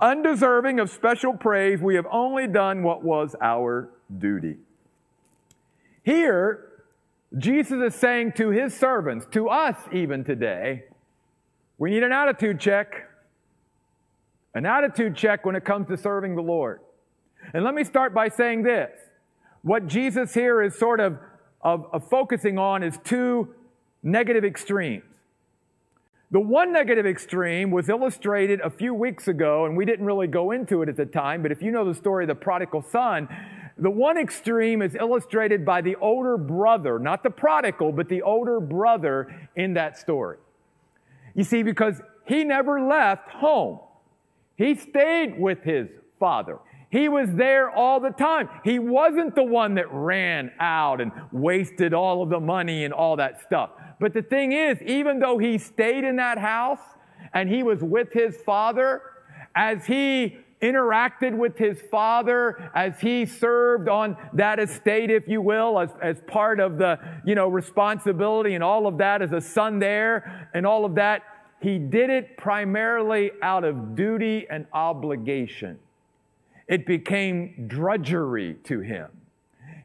undeserving 0.00 0.80
of 0.80 0.90
special 0.90 1.32
praise. 1.32 1.80
We 1.80 1.94
have 1.94 2.06
only 2.10 2.48
done 2.48 2.82
what 2.82 3.04
was 3.04 3.36
our 3.40 3.88
duty. 4.18 4.56
Here, 6.02 6.68
Jesus 7.38 7.80
is 7.80 7.94
saying 7.94 8.32
to 8.32 8.50
his 8.50 8.74
servants, 8.74 9.26
to 9.30 9.48
us 9.48 9.76
even 9.92 10.24
today, 10.24 10.84
we 11.78 11.90
need 11.90 12.02
an 12.02 12.12
attitude 12.12 12.60
check. 12.60 13.08
An 14.54 14.66
attitude 14.66 15.16
check 15.16 15.46
when 15.46 15.56
it 15.56 15.64
comes 15.64 15.88
to 15.88 15.96
serving 15.96 16.34
the 16.34 16.42
Lord. 16.42 16.80
And 17.54 17.64
let 17.64 17.74
me 17.74 17.84
start 17.84 18.14
by 18.14 18.28
saying 18.28 18.62
this. 18.62 18.90
What 19.62 19.86
Jesus 19.86 20.34
here 20.34 20.62
is 20.62 20.78
sort 20.78 21.00
of, 21.00 21.18
of, 21.60 21.86
of 21.92 22.08
focusing 22.08 22.58
on 22.58 22.82
is 22.82 22.98
two 23.04 23.54
negative 24.02 24.44
extremes. 24.44 25.04
The 26.32 26.40
one 26.40 26.72
negative 26.72 27.06
extreme 27.06 27.70
was 27.70 27.90
illustrated 27.90 28.60
a 28.60 28.70
few 28.70 28.94
weeks 28.94 29.28
ago, 29.28 29.66
and 29.66 29.76
we 29.76 29.84
didn't 29.84 30.06
really 30.06 30.26
go 30.26 30.50
into 30.50 30.80
it 30.80 30.88
at 30.88 30.96
the 30.96 31.04
time, 31.04 31.42
but 31.42 31.52
if 31.52 31.60
you 31.60 31.70
know 31.70 31.84
the 31.84 31.94
story 31.94 32.24
of 32.24 32.28
the 32.28 32.34
prodigal 32.34 32.80
son, 32.80 33.28
the 33.76 33.90
one 33.90 34.16
extreme 34.16 34.80
is 34.80 34.94
illustrated 34.94 35.64
by 35.66 35.82
the 35.82 35.94
older 35.96 36.38
brother, 36.38 36.98
not 36.98 37.22
the 37.22 37.30
prodigal, 37.30 37.92
but 37.92 38.08
the 38.08 38.22
older 38.22 38.60
brother 38.60 39.48
in 39.56 39.74
that 39.74 39.98
story. 39.98 40.38
You 41.34 41.44
see, 41.44 41.62
because 41.62 42.00
he 42.24 42.44
never 42.44 42.80
left 42.80 43.28
home, 43.28 43.80
he 44.56 44.74
stayed 44.74 45.38
with 45.38 45.62
his 45.62 45.88
father. 46.18 46.58
He 46.92 47.08
was 47.08 47.30
there 47.32 47.70
all 47.70 48.00
the 48.00 48.10
time. 48.10 48.50
He 48.62 48.78
wasn't 48.78 49.34
the 49.34 49.42
one 49.42 49.74
that 49.76 49.90
ran 49.90 50.52
out 50.60 51.00
and 51.00 51.10
wasted 51.32 51.94
all 51.94 52.22
of 52.22 52.28
the 52.28 52.38
money 52.38 52.84
and 52.84 52.92
all 52.92 53.16
that 53.16 53.40
stuff. 53.40 53.70
But 53.98 54.12
the 54.12 54.22
thing 54.22 54.52
is, 54.52 54.80
even 54.82 55.18
though 55.18 55.38
he 55.38 55.56
stayed 55.56 56.04
in 56.04 56.16
that 56.16 56.36
house 56.36 56.80
and 57.32 57.48
he 57.48 57.62
was 57.62 57.82
with 57.82 58.12
his 58.12 58.36
father, 58.44 59.00
as 59.54 59.86
he 59.86 60.36
interacted 60.62 61.36
with 61.36 61.58
his 61.58 61.82
father 61.90 62.70
as 62.74 63.00
he 63.00 63.26
served 63.26 63.88
on 63.88 64.16
that 64.32 64.60
estate, 64.60 65.10
if 65.10 65.26
you 65.26 65.42
will, 65.42 65.78
as, 65.78 65.90
as 66.00 66.22
part 66.26 66.60
of 66.60 66.78
the, 66.78 66.98
you 67.26 67.34
know, 67.34 67.48
responsibility 67.48 68.54
and 68.54 68.62
all 68.62 68.86
of 68.86 68.98
that 68.98 69.20
as 69.22 69.32
a 69.32 69.40
son 69.40 69.78
there 69.78 70.48
and 70.54 70.64
all 70.64 70.84
of 70.84 70.94
that. 70.94 71.22
He 71.60 71.78
did 71.78 72.10
it 72.10 72.36
primarily 72.36 73.32
out 73.42 73.64
of 73.64 73.96
duty 73.96 74.46
and 74.48 74.66
obligation. 74.72 75.78
It 76.72 76.86
became 76.86 77.66
drudgery 77.68 78.54
to 78.64 78.80
him. 78.80 79.10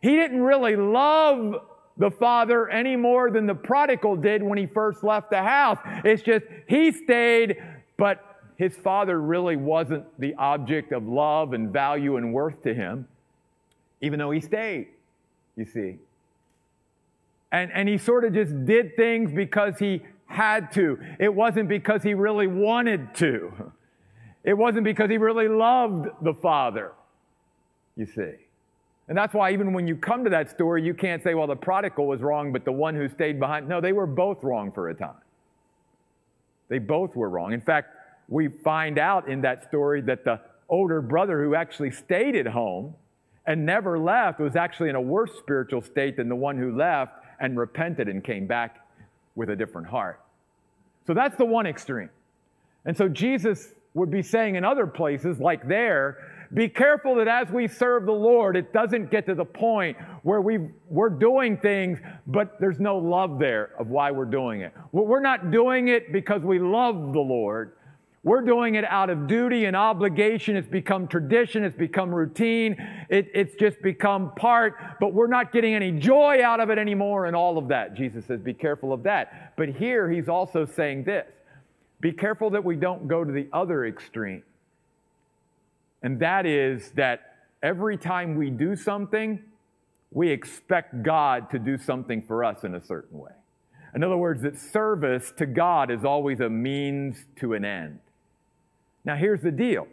He 0.02 0.12
didn't 0.16 0.42
really 0.42 0.78
love 0.78 1.56
the 1.98 2.10
father 2.10 2.70
any 2.70 2.96
more 2.96 3.30
than 3.30 3.46
the 3.46 3.56
prodigal 3.56 4.16
did 4.16 4.42
when 4.42 4.58
he 4.58 4.68
first 4.68 5.04
left 5.04 5.30
the 5.30 5.44
house. 5.44 5.80
It's 6.06 6.24
just 6.24 6.46
he 6.70 6.94
stayed, 6.94 7.62
but 7.98 8.24
his 8.56 8.74
father 8.78 9.20
really 9.20 9.58
wasn't 9.58 10.06
the 10.18 10.34
object 10.36 10.94
of 10.94 11.06
love 11.06 11.52
and 11.52 11.74
value 11.74 12.16
and 12.16 12.32
worth 12.32 12.64
to 12.64 12.74
him, 12.74 13.06
even 14.00 14.18
though 14.18 14.32
he 14.32 14.40
stayed, 14.40 14.88
you 15.58 15.66
see. 15.66 15.98
And, 17.52 17.70
and 17.74 17.90
he 17.90 17.98
sort 17.98 18.24
of 18.24 18.34
just 18.34 18.66
did 18.66 18.96
things 18.96 19.34
because 19.34 19.78
he 19.78 20.04
had 20.28 20.72
to. 20.72 21.00
It 21.20 21.36
wasn't 21.36 21.68
because 21.68 22.02
he 22.02 22.14
really 22.14 22.48
wanted 22.48 23.14
to. 23.16 23.74
It 24.48 24.58
wasn't 24.58 24.86
because 24.86 25.10
he 25.10 25.18
really 25.18 25.50
loved 25.50 26.08
the 26.22 26.34
father, 26.34 26.94
you 27.98 28.06
see. 28.06 28.32
And 29.10 29.18
that's 29.18 29.34
why 29.34 29.52
even 29.52 29.74
when 29.74 29.88
you 29.88 29.98
come 29.98 30.24
to 30.24 30.30
that 30.30 30.50
story, 30.50 30.82
you 30.82 30.94
can't 30.94 31.22
say, 31.22 31.34
well, 31.34 31.48
the 31.48 31.56
prodigal 31.58 32.08
was 32.08 32.22
wrong, 32.22 32.54
but 32.54 32.64
the 32.64 32.72
one 32.72 32.96
who 32.96 33.10
stayed 33.10 33.42
behind. 33.42 33.68
No, 33.68 33.82
they 33.82 33.92
were 33.92 34.08
both 34.08 34.42
wrong 34.46 34.72
for 34.72 34.88
a 34.88 34.96
time. 34.96 35.20
They 36.70 36.80
both 36.80 37.14
were 37.14 37.30
wrong. 37.30 37.52
In 37.52 37.60
fact, 37.60 37.90
we 38.30 38.48
find 38.48 38.98
out 38.98 39.28
in 39.28 39.42
that 39.42 39.68
story 39.68 40.00
that 40.04 40.24
the 40.24 40.40
older 40.70 41.02
brother 41.02 41.44
who 41.44 41.54
actually 41.54 41.92
stayed 41.92 42.38
at 42.38 42.48
home 42.48 42.96
and 43.46 43.66
never 43.66 44.00
left 44.00 44.40
was 44.40 44.56
actually 44.56 44.88
in 44.88 44.96
a 44.96 45.02
worse 45.02 45.32
spiritual 45.38 45.82
state 45.82 46.16
than 46.16 46.30
the 46.30 46.36
one 46.36 46.58
who 46.58 46.74
left 46.74 47.12
and 47.42 47.60
repented 47.60 48.08
and 48.08 48.24
came 48.24 48.48
back 48.48 48.78
with 49.36 49.50
a 49.50 49.58
different 49.58 49.88
heart. 49.88 50.22
So 51.06 51.14
that's 51.14 51.36
the 51.36 51.46
one 51.46 51.68
extreme. 51.68 52.10
And 52.86 52.96
so 52.96 53.10
Jesus 53.10 53.74
would 53.98 54.12
be 54.12 54.22
saying 54.22 54.56
in 54.56 54.64
other 54.64 54.88
places, 54.88 55.40
like 55.40 55.68
there, 55.68 56.18
be 56.54 56.70
careful 56.70 57.16
that 57.16 57.28
as 57.28 57.50
we 57.52 57.68
serve 57.68 58.06
the 58.06 58.14
Lord, 58.14 58.56
it 58.56 58.72
doesn't 58.72 59.12
get 59.12 59.26
to 59.26 59.36
the 59.36 59.44
point 59.44 59.98
where 60.24 60.40
we 60.40 60.60
we're 60.88 61.10
doing 61.10 61.58
things, 61.58 62.00
but 62.28 62.60
there's 62.60 62.80
no 62.80 62.98
love 62.98 63.40
there 63.40 63.72
of 63.78 63.88
why 63.88 64.12
we're 64.12 64.26
doing 64.26 64.62
it. 64.62 64.72
We're 64.94 65.20
not 65.20 65.52
doing 65.52 65.90
it 65.90 66.14
because 66.14 66.44
we 66.44 66.60
love 66.60 67.12
the 67.12 67.20
Lord. 67.20 67.74
We're 68.24 68.42
doing 68.42 68.76
it 68.76 68.86
out 68.86 69.10
of 69.10 69.28
duty 69.28 69.66
and 69.66 69.76
obligation. 69.76 70.56
It's 70.56 70.68
become 70.68 71.08
tradition. 71.08 71.64
It's 71.64 71.78
become 71.78 72.14
routine. 72.14 72.76
It, 73.10 73.30
it's 73.34 73.56
just 73.56 73.82
become 73.82 74.34
part, 74.36 74.76
but 75.00 75.14
we're 75.14 75.28
not 75.28 75.52
getting 75.52 75.74
any 75.76 75.92
joy 75.92 76.44
out 76.44 76.60
of 76.60 76.70
it 76.70 76.78
anymore 76.78 77.26
and 77.28 77.36
all 77.36 77.58
of 77.58 77.68
that. 77.70 77.94
Jesus 77.94 78.26
says, 78.26 78.42
be 78.42 78.54
careful 78.54 78.92
of 78.92 79.04
that. 79.04 79.54
But 79.56 79.70
here 79.70 80.10
he's 80.10 80.28
also 80.28 80.66
saying 80.66 81.06
this 81.06 81.26
be 82.00 82.12
careful 82.12 82.50
that 82.52 82.64
we 82.64 82.76
don't 82.76 83.08
go 83.08 83.24
to 83.24 83.32
the 83.32 83.48
other 83.52 83.86
extreme. 83.86 84.44
And 86.04 86.20
that 86.20 86.46
is 86.46 86.92
that 86.92 87.36
every 87.64 87.98
time 87.98 88.36
we 88.36 88.50
do 88.50 88.76
something, 88.76 89.40
we 90.12 90.30
expect 90.30 91.04
God 91.04 91.50
to 91.52 91.60
do 91.60 91.78
something 91.78 92.22
for 92.22 92.44
us 92.44 92.64
in 92.64 92.76
a 92.76 92.82
certain 92.82 93.18
way. 93.18 93.32
In 93.96 94.04
other 94.04 94.18
words, 94.18 94.44
that 94.44 94.58
service 94.58 95.34
to 95.38 95.46
God 95.46 95.90
is 95.90 96.06
always 96.06 96.40
a 96.40 96.50
means 96.50 97.26
to 97.38 97.54
an 97.54 97.66
end. 97.66 98.00
Now, 99.04 99.16
here's 99.16 99.42
the 99.42 99.52
deal 99.52 99.88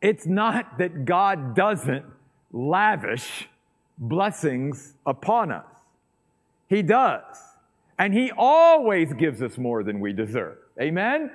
it's 0.00 0.26
not 0.26 0.78
that 0.78 1.04
God 1.04 1.56
doesn't 1.56 2.04
lavish 2.52 3.48
blessings 3.96 4.94
upon 5.06 5.50
us, 5.50 5.66
He 6.68 6.82
does. 6.82 7.47
And 7.98 8.14
He 8.14 8.30
always 8.36 9.12
gives 9.12 9.42
us 9.42 9.58
more 9.58 9.82
than 9.82 10.00
we 10.00 10.12
deserve. 10.12 10.58
Amen? 10.80 11.30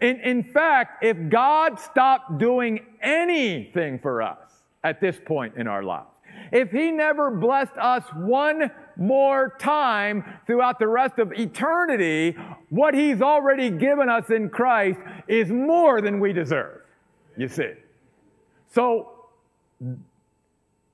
In, 0.00 0.20
in 0.20 0.42
fact, 0.44 1.04
if 1.04 1.16
God 1.28 1.78
stopped 1.78 2.38
doing 2.38 2.80
anything 3.02 3.98
for 3.98 4.22
us 4.22 4.38
at 4.82 5.00
this 5.00 5.18
point 5.24 5.54
in 5.56 5.66
our 5.66 5.82
lives, 5.82 6.08
if 6.52 6.70
He 6.70 6.90
never 6.90 7.30
blessed 7.30 7.76
us 7.80 8.04
one 8.14 8.70
more 8.96 9.56
time 9.58 10.24
throughout 10.46 10.78
the 10.78 10.86
rest 10.86 11.18
of 11.18 11.32
eternity, 11.32 12.36
what 12.70 12.94
He's 12.94 13.22
already 13.22 13.70
given 13.70 14.08
us 14.08 14.30
in 14.30 14.50
Christ 14.50 15.00
is 15.26 15.50
more 15.50 16.00
than 16.00 16.20
we 16.20 16.32
deserve. 16.32 16.82
You 17.36 17.48
see. 17.48 17.72
So, 18.72 19.10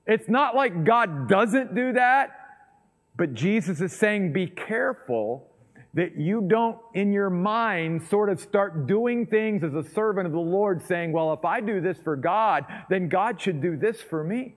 it's 0.07 0.27
not 0.27 0.55
like 0.55 0.83
God 0.83 1.27
doesn't 1.29 1.75
do 1.75 1.93
that, 1.93 2.40
but 3.21 3.35
Jesus 3.35 3.81
is 3.81 3.93
saying, 3.93 4.33
be 4.33 4.47
careful 4.47 5.47
that 5.93 6.17
you 6.17 6.41
don't, 6.41 6.79
in 6.95 7.13
your 7.13 7.29
mind, 7.29 8.01
sort 8.01 8.29
of 8.29 8.39
start 8.39 8.87
doing 8.87 9.27
things 9.27 9.63
as 9.63 9.75
a 9.75 9.87
servant 9.87 10.25
of 10.25 10.33
the 10.33 10.39
Lord, 10.39 10.81
saying, 10.81 11.11
Well, 11.11 11.31
if 11.31 11.45
I 11.45 11.61
do 11.61 11.81
this 11.81 11.99
for 11.99 12.15
God, 12.15 12.65
then 12.89 13.09
God 13.09 13.39
should 13.39 13.61
do 13.61 13.77
this 13.77 14.01
for 14.01 14.23
me. 14.23 14.55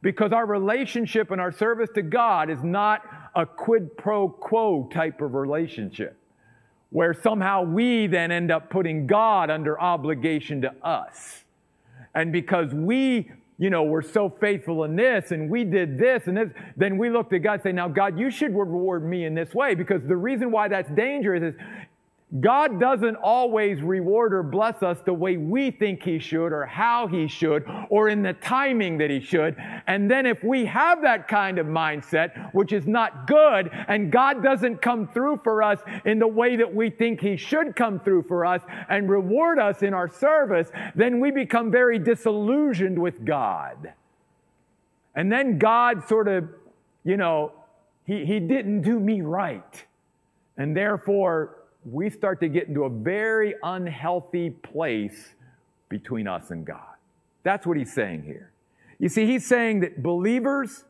Because 0.00 0.32
our 0.32 0.46
relationship 0.46 1.32
and 1.32 1.38
our 1.38 1.52
service 1.52 1.90
to 1.94 2.00
God 2.00 2.48
is 2.48 2.64
not 2.64 3.02
a 3.36 3.44
quid 3.44 3.94
pro 3.98 4.26
quo 4.26 4.88
type 4.90 5.20
of 5.20 5.34
relationship 5.34 6.16
where 6.88 7.12
somehow 7.12 7.62
we 7.62 8.06
then 8.06 8.32
end 8.32 8.50
up 8.50 8.70
putting 8.70 9.06
God 9.06 9.50
under 9.50 9.78
obligation 9.78 10.62
to 10.62 10.74
us. 10.82 11.44
And 12.14 12.32
because 12.32 12.72
we 12.72 13.30
you 13.62 13.70
know, 13.70 13.84
we're 13.84 14.02
so 14.02 14.28
faithful 14.28 14.82
in 14.82 14.96
this 14.96 15.30
and 15.30 15.48
we 15.48 15.62
did 15.62 15.96
this 15.96 16.26
and 16.26 16.36
this, 16.36 16.48
then 16.76 16.98
we 16.98 17.08
look 17.08 17.30
to 17.30 17.38
God 17.38 17.52
and 17.52 17.62
say, 17.62 17.70
now, 17.70 17.86
God, 17.86 18.18
you 18.18 18.28
should 18.28 18.56
reward 18.56 19.08
me 19.08 19.24
in 19.24 19.36
this 19.36 19.54
way. 19.54 19.76
Because 19.76 20.02
the 20.02 20.16
reason 20.16 20.50
why 20.50 20.66
that's 20.66 20.90
dangerous 20.90 21.54
is 21.54 21.60
God 22.40 22.80
doesn't 22.80 23.16
always 23.16 23.82
reward 23.82 24.32
or 24.32 24.42
bless 24.42 24.82
us 24.82 24.98
the 25.04 25.12
way 25.12 25.36
we 25.36 25.70
think 25.70 26.02
He 26.02 26.18
should 26.18 26.50
or 26.50 26.64
how 26.64 27.06
He 27.06 27.28
should 27.28 27.66
or 27.90 28.08
in 28.08 28.22
the 28.22 28.32
timing 28.32 28.96
that 28.98 29.10
He 29.10 29.20
should. 29.20 29.54
And 29.86 30.10
then 30.10 30.24
if 30.24 30.42
we 30.42 30.64
have 30.64 31.02
that 31.02 31.28
kind 31.28 31.58
of 31.58 31.66
mindset, 31.66 32.54
which 32.54 32.72
is 32.72 32.86
not 32.86 33.26
good, 33.26 33.70
and 33.86 34.10
God 34.10 34.42
doesn't 34.42 34.80
come 34.80 35.08
through 35.08 35.40
for 35.44 35.62
us 35.62 35.80
in 36.06 36.18
the 36.18 36.26
way 36.26 36.56
that 36.56 36.74
we 36.74 36.88
think 36.88 37.20
He 37.20 37.36
should 37.36 37.76
come 37.76 38.00
through 38.00 38.22
for 38.22 38.46
us 38.46 38.62
and 38.88 39.10
reward 39.10 39.58
us 39.58 39.82
in 39.82 39.92
our 39.92 40.08
service, 40.08 40.70
then 40.94 41.20
we 41.20 41.30
become 41.30 41.70
very 41.70 41.98
disillusioned 41.98 42.98
with 42.98 43.26
God. 43.26 43.92
And 45.14 45.30
then 45.30 45.58
God 45.58 46.08
sort 46.08 46.28
of, 46.28 46.48
you 47.04 47.18
know, 47.18 47.52
He, 48.06 48.24
he 48.24 48.40
didn't 48.40 48.80
do 48.80 48.98
me 48.98 49.20
right. 49.20 49.84
And 50.56 50.74
therefore, 50.74 51.61
we 51.84 52.10
start 52.10 52.40
to 52.40 52.48
get 52.48 52.68
into 52.68 52.84
a 52.84 52.90
very 52.90 53.54
unhealthy 53.62 54.50
place 54.50 55.34
between 55.88 56.28
us 56.28 56.50
and 56.50 56.64
God. 56.64 56.80
That's 57.42 57.66
what 57.66 57.76
he's 57.76 57.92
saying 57.92 58.22
here. 58.22 58.52
You 58.98 59.08
see, 59.08 59.26
he's 59.26 59.46
saying 59.46 59.80
that 59.80 60.02
believers 60.02 60.84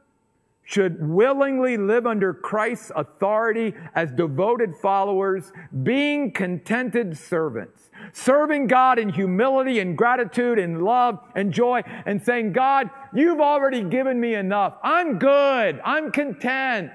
should 0.65 1.07
willingly 1.07 1.77
live 1.77 2.07
under 2.07 2.33
Christ's 2.33 2.93
authority 2.95 3.75
as 3.95 4.13
devoted 4.13 4.77
followers, 4.77 5.53
being 5.83 6.31
contented 6.31 7.19
servants, 7.19 7.91
serving 8.13 8.69
God 8.69 8.99
in 8.99 9.09
humility 9.09 9.81
and 9.81 9.99
gratitude 9.99 10.59
and 10.59 10.83
love 10.83 11.19
and 11.35 11.53
joy, 11.53 11.83
and 12.07 12.23
saying, 12.23 12.53
God, 12.53 12.91
you've 13.13 13.41
already 13.41 13.83
given 13.83 14.21
me 14.21 14.35
enough. 14.35 14.75
I'm 14.83 15.19
good. 15.19 15.81
I'm 15.85 16.13
content. 16.13 16.93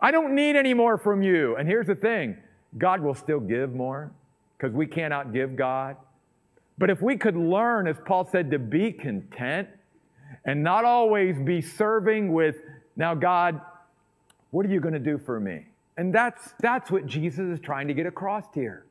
I 0.00 0.10
don't 0.10 0.34
need 0.34 0.56
any 0.56 0.74
more 0.74 0.96
from 0.96 1.22
you. 1.22 1.56
And 1.56 1.68
here's 1.68 1.86
the 1.86 1.94
thing 1.94 2.38
God 2.78 3.00
will 3.00 3.14
still 3.14 3.40
give 3.40 3.74
more 3.74 4.10
because 4.56 4.74
we 4.74 4.86
cannot 4.86 5.32
give 5.32 5.56
God. 5.56 5.96
But 6.78 6.90
if 6.90 7.02
we 7.02 7.16
could 7.16 7.36
learn, 7.36 7.86
as 7.86 7.96
Paul 8.06 8.24
said, 8.24 8.50
to 8.52 8.58
be 8.58 8.92
content 8.92 9.68
and 10.44 10.62
not 10.62 10.84
always 10.84 11.38
be 11.38 11.60
serving 11.60 12.32
with, 12.32 12.56
now, 12.96 13.14
God, 13.14 13.60
what 14.50 14.64
are 14.64 14.70
you 14.70 14.80
going 14.80 14.94
to 14.94 14.98
do 14.98 15.18
for 15.18 15.38
me? 15.38 15.66
And 15.96 16.14
that's, 16.14 16.54
that's 16.60 16.90
what 16.90 17.06
Jesus 17.06 17.40
is 17.40 17.60
trying 17.60 17.88
to 17.88 17.94
get 17.94 18.06
across 18.06 18.44
here. 18.54 18.86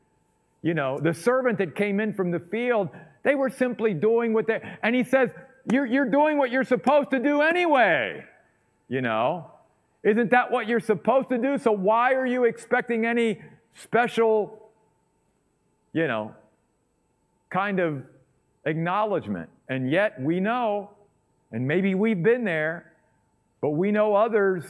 You 0.61 0.73
know, 0.73 0.99
the 0.99 1.13
servant 1.13 1.57
that 1.59 1.75
came 1.75 1.99
in 1.99 2.13
from 2.13 2.31
the 2.31 2.39
field, 2.39 2.89
they 3.23 3.33
were 3.33 3.49
simply 3.49 3.93
doing 3.93 4.33
what 4.33 4.45
they, 4.45 4.61
and 4.83 4.93
he 4.95 5.03
says, 5.03 5.31
you're, 5.71 5.85
you're 5.85 6.09
doing 6.09 6.37
what 6.37 6.51
you're 6.51 6.63
supposed 6.63 7.11
to 7.11 7.19
do 7.19 7.41
anyway. 7.41 8.23
You 8.87 9.01
know, 9.01 9.51
isn't 10.03 10.31
that 10.31 10.51
what 10.51 10.67
you're 10.67 10.79
supposed 10.79 11.29
to 11.29 11.37
do? 11.37 11.57
So 11.57 11.71
why 11.71 12.13
are 12.13 12.25
you 12.25 12.45
expecting 12.45 13.05
any 13.05 13.41
special, 13.73 14.69
you 15.93 16.07
know, 16.07 16.33
kind 17.49 17.79
of 17.79 18.03
acknowledgement? 18.65 19.49
And 19.67 19.91
yet 19.91 20.21
we 20.21 20.39
know, 20.39 20.91
and 21.51 21.67
maybe 21.67 21.95
we've 21.95 22.23
been 22.23 22.45
there, 22.45 22.93
but 23.61 23.71
we 23.71 23.91
know 23.91 24.15
others 24.15 24.63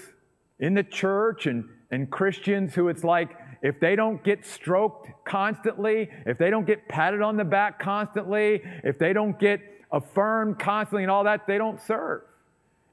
in 0.60 0.74
the 0.74 0.84
church 0.84 1.46
and, 1.46 1.66
and 1.92 2.10
Christians 2.10 2.74
who 2.74 2.90
it's 2.90 3.04
like, 3.04 3.38
if 3.62 3.80
they 3.80 3.96
don't 3.96 4.24
get 4.24 4.46
stroked 4.46 5.10
constantly, 5.26 6.10
if 6.26 6.38
they 6.38 6.50
don't 6.50 6.66
get 6.66 6.88
patted 6.88 7.22
on 7.22 7.38
the 7.38 7.44
back 7.44 7.80
constantly, 7.80 8.62
if 8.84 8.98
they 8.98 9.14
don't 9.14 9.38
get 9.38 9.62
affirmed 9.92 10.58
constantly 10.58 11.04
and 11.04 11.12
all 11.12 11.26
that, 11.26 11.46
they 11.46 11.58
don't 11.58 11.80
serve. 11.82 12.22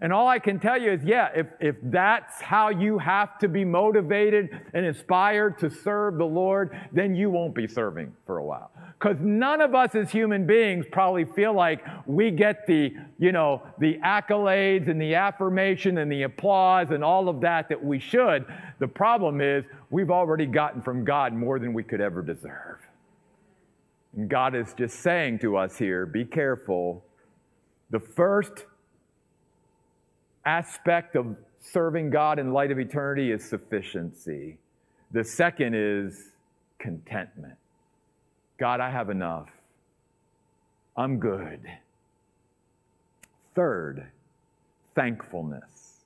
And 0.00 0.12
all 0.12 0.28
I 0.28 0.38
can 0.38 0.60
tell 0.60 0.78
you 0.78 0.92
is, 0.92 1.02
yeah, 1.04 1.30
if, 1.34 1.46
if 1.58 1.76
that's 1.84 2.42
how 2.42 2.68
you 2.68 2.98
have 2.98 3.38
to 3.38 3.48
be 3.48 3.64
motivated 3.64 4.50
and 4.74 4.84
inspired 4.84 5.58
to 5.60 5.70
serve 5.70 6.18
the 6.18 6.26
Lord, 6.26 6.78
then 6.92 7.14
you 7.14 7.30
won't 7.30 7.54
be 7.54 7.66
serving 7.66 8.14
for 8.26 8.36
a 8.36 8.44
while. 8.44 8.70
Because 8.98 9.16
none 9.20 9.62
of 9.62 9.74
us 9.74 9.94
as 9.94 10.10
human 10.10 10.46
beings 10.46 10.84
probably 10.92 11.24
feel 11.24 11.54
like 11.54 11.82
we 12.06 12.30
get 12.30 12.66
the, 12.66 12.94
you 13.18 13.32
know, 13.32 13.62
the 13.78 13.98
accolades 14.04 14.88
and 14.88 15.00
the 15.00 15.14
affirmation 15.14 15.96
and 15.96 16.12
the 16.12 16.24
applause 16.24 16.90
and 16.90 17.02
all 17.02 17.30
of 17.30 17.40
that 17.40 17.70
that 17.70 17.82
we 17.82 17.98
should. 17.98 18.44
The 18.78 18.88
problem 18.88 19.40
is 19.40 19.64
we've 19.88 20.10
already 20.10 20.46
gotten 20.46 20.82
from 20.82 21.06
God 21.06 21.32
more 21.32 21.58
than 21.58 21.72
we 21.72 21.82
could 21.82 22.02
ever 22.02 22.20
deserve. 22.20 22.80
And 24.14 24.28
God 24.28 24.54
is 24.54 24.74
just 24.74 25.00
saying 25.00 25.38
to 25.38 25.56
us 25.56 25.78
here, 25.78 26.04
be 26.04 26.26
careful. 26.26 27.02
The 27.90 28.00
first 28.00 28.66
aspect 30.46 31.16
of 31.16 31.36
serving 31.60 32.10
God 32.10 32.38
in 32.38 32.52
light 32.52 32.70
of 32.70 32.78
eternity 32.78 33.32
is 33.32 33.44
sufficiency. 33.44 34.56
The 35.10 35.24
second 35.24 35.74
is 35.74 36.30
contentment. 36.78 37.54
God, 38.58 38.80
I 38.80 38.90
have 38.90 39.10
enough. 39.10 39.50
I'm 40.96 41.18
good. 41.18 41.60
Third, 43.54 44.06
thankfulness. 44.94 46.04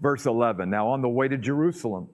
Verse 0.00 0.26
11 0.26 0.68
Now, 0.70 0.88
on 0.88 1.02
the 1.02 1.08
way 1.08 1.28
to 1.28 1.36
Jerusalem, 1.36 2.08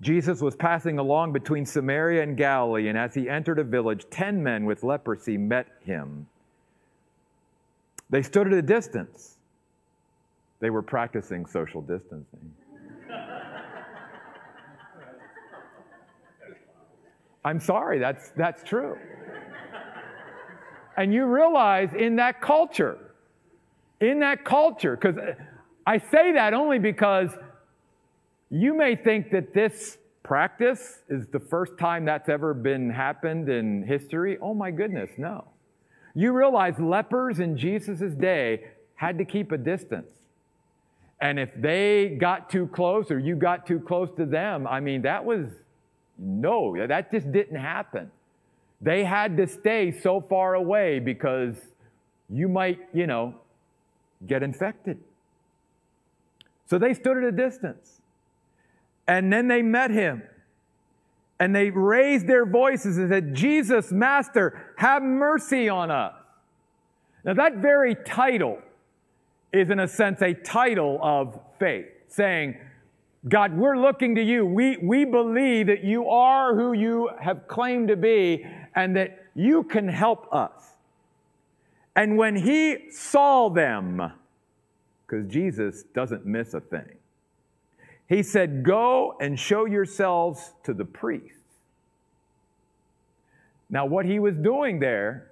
Jesus 0.00 0.40
was 0.40 0.56
passing 0.56 0.98
along 0.98 1.32
between 1.32 1.66
Samaria 1.66 2.22
and 2.22 2.36
Galilee, 2.36 2.88
and 2.88 2.98
as 2.98 3.14
he 3.14 3.28
entered 3.28 3.58
a 3.58 3.64
village, 3.64 4.06
ten 4.10 4.42
men 4.42 4.64
with 4.64 4.82
leprosy 4.82 5.36
met 5.36 5.66
him. 5.84 6.26
They 8.08 8.22
stood 8.22 8.46
at 8.46 8.52
a 8.52 8.62
distance 8.62 9.36
they 10.60 10.70
were 10.70 10.82
practicing 10.82 11.46
social 11.46 11.80
distancing. 11.80 12.54
I'm 17.44 17.58
sorry, 17.58 17.98
that's, 17.98 18.30
that's 18.36 18.62
true. 18.62 18.98
And 20.96 21.14
you 21.14 21.24
realize 21.24 21.94
in 21.94 22.16
that 22.16 22.42
culture, 22.42 22.98
in 24.00 24.20
that 24.20 24.44
culture, 24.44 24.96
because 24.96 25.16
I 25.86 25.98
say 25.98 26.32
that 26.32 26.52
only 26.52 26.78
because 26.78 27.30
you 28.50 28.76
may 28.76 28.96
think 28.96 29.30
that 29.30 29.54
this 29.54 29.96
practice 30.22 30.98
is 31.08 31.26
the 31.28 31.40
first 31.40 31.78
time 31.78 32.04
that's 32.04 32.28
ever 32.28 32.52
been 32.52 32.90
happened 32.90 33.48
in 33.48 33.84
history. 33.84 34.36
Oh 34.42 34.52
my 34.52 34.70
goodness, 34.70 35.10
no. 35.16 35.48
You 36.14 36.32
realize 36.32 36.78
lepers 36.78 37.40
in 37.40 37.56
Jesus' 37.56 38.12
day 38.14 38.64
had 38.96 39.16
to 39.16 39.24
keep 39.24 39.52
a 39.52 39.58
distance. 39.58 40.10
And 41.20 41.38
if 41.38 41.50
they 41.56 42.16
got 42.18 42.48
too 42.48 42.66
close 42.68 43.10
or 43.10 43.18
you 43.18 43.36
got 43.36 43.66
too 43.66 43.78
close 43.78 44.08
to 44.16 44.24
them, 44.24 44.66
I 44.66 44.80
mean, 44.80 45.02
that 45.02 45.24
was 45.24 45.46
no, 46.18 46.76
that 46.86 47.10
just 47.10 47.32
didn't 47.32 47.56
happen. 47.56 48.10
They 48.80 49.04
had 49.04 49.36
to 49.38 49.46
stay 49.46 49.90
so 49.90 50.20
far 50.20 50.54
away 50.54 50.98
because 50.98 51.56
you 52.28 52.48
might, 52.48 52.78
you 52.92 53.06
know, 53.06 53.34
get 54.26 54.42
infected. 54.42 54.98
So 56.66 56.78
they 56.78 56.94
stood 56.94 57.16
at 57.16 57.24
a 57.24 57.32
distance. 57.32 58.00
And 59.08 59.32
then 59.32 59.48
they 59.48 59.62
met 59.62 59.90
him. 59.90 60.22
And 61.40 61.56
they 61.56 61.70
raised 61.70 62.26
their 62.26 62.44
voices 62.44 62.98
and 62.98 63.08
said, 63.08 63.34
Jesus, 63.34 63.90
Master, 63.90 64.74
have 64.76 65.02
mercy 65.02 65.68
on 65.68 65.90
us. 65.90 66.14
Now, 67.24 67.34
that 67.34 67.56
very 67.56 67.94
title, 67.94 68.58
is, 69.52 69.70
in 69.70 69.80
a 69.80 69.88
sense, 69.88 70.22
a 70.22 70.34
title 70.34 70.98
of 71.02 71.38
faith, 71.58 71.86
saying, 72.08 72.56
God, 73.28 73.56
we're 73.56 73.76
looking 73.76 74.14
to 74.14 74.22
you. 74.22 74.46
We, 74.46 74.78
we 74.78 75.04
believe 75.04 75.66
that 75.66 75.84
you 75.84 76.08
are 76.08 76.54
who 76.54 76.72
you 76.72 77.10
have 77.20 77.46
claimed 77.48 77.88
to 77.88 77.96
be 77.96 78.46
and 78.74 78.96
that 78.96 79.26
you 79.34 79.64
can 79.64 79.88
help 79.88 80.32
us. 80.32 80.70
And 81.94 82.16
when 82.16 82.36
he 82.36 82.90
saw 82.90 83.50
them, 83.50 84.12
because 85.06 85.26
Jesus 85.26 85.82
doesn't 85.94 86.24
miss 86.24 86.54
a 86.54 86.60
thing, 86.60 86.96
he 88.08 88.22
said, 88.22 88.62
Go 88.62 89.16
and 89.20 89.38
show 89.38 89.66
yourselves 89.66 90.54
to 90.64 90.72
the 90.72 90.84
priests. 90.84 91.36
Now, 93.68 93.86
what 93.86 94.06
he 94.06 94.18
was 94.18 94.36
doing 94.36 94.80
there 94.80 95.29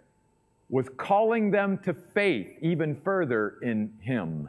was 0.70 0.86
calling 0.96 1.50
them 1.50 1.78
to 1.78 1.94
faith 1.94 2.48
even 2.60 3.00
further 3.02 3.58
in 3.62 3.92
Him 4.00 4.48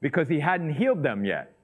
because 0.00 0.28
He 0.28 0.40
hadn't 0.40 0.74
healed 0.74 1.02
them 1.02 1.24
yet. 1.24 1.54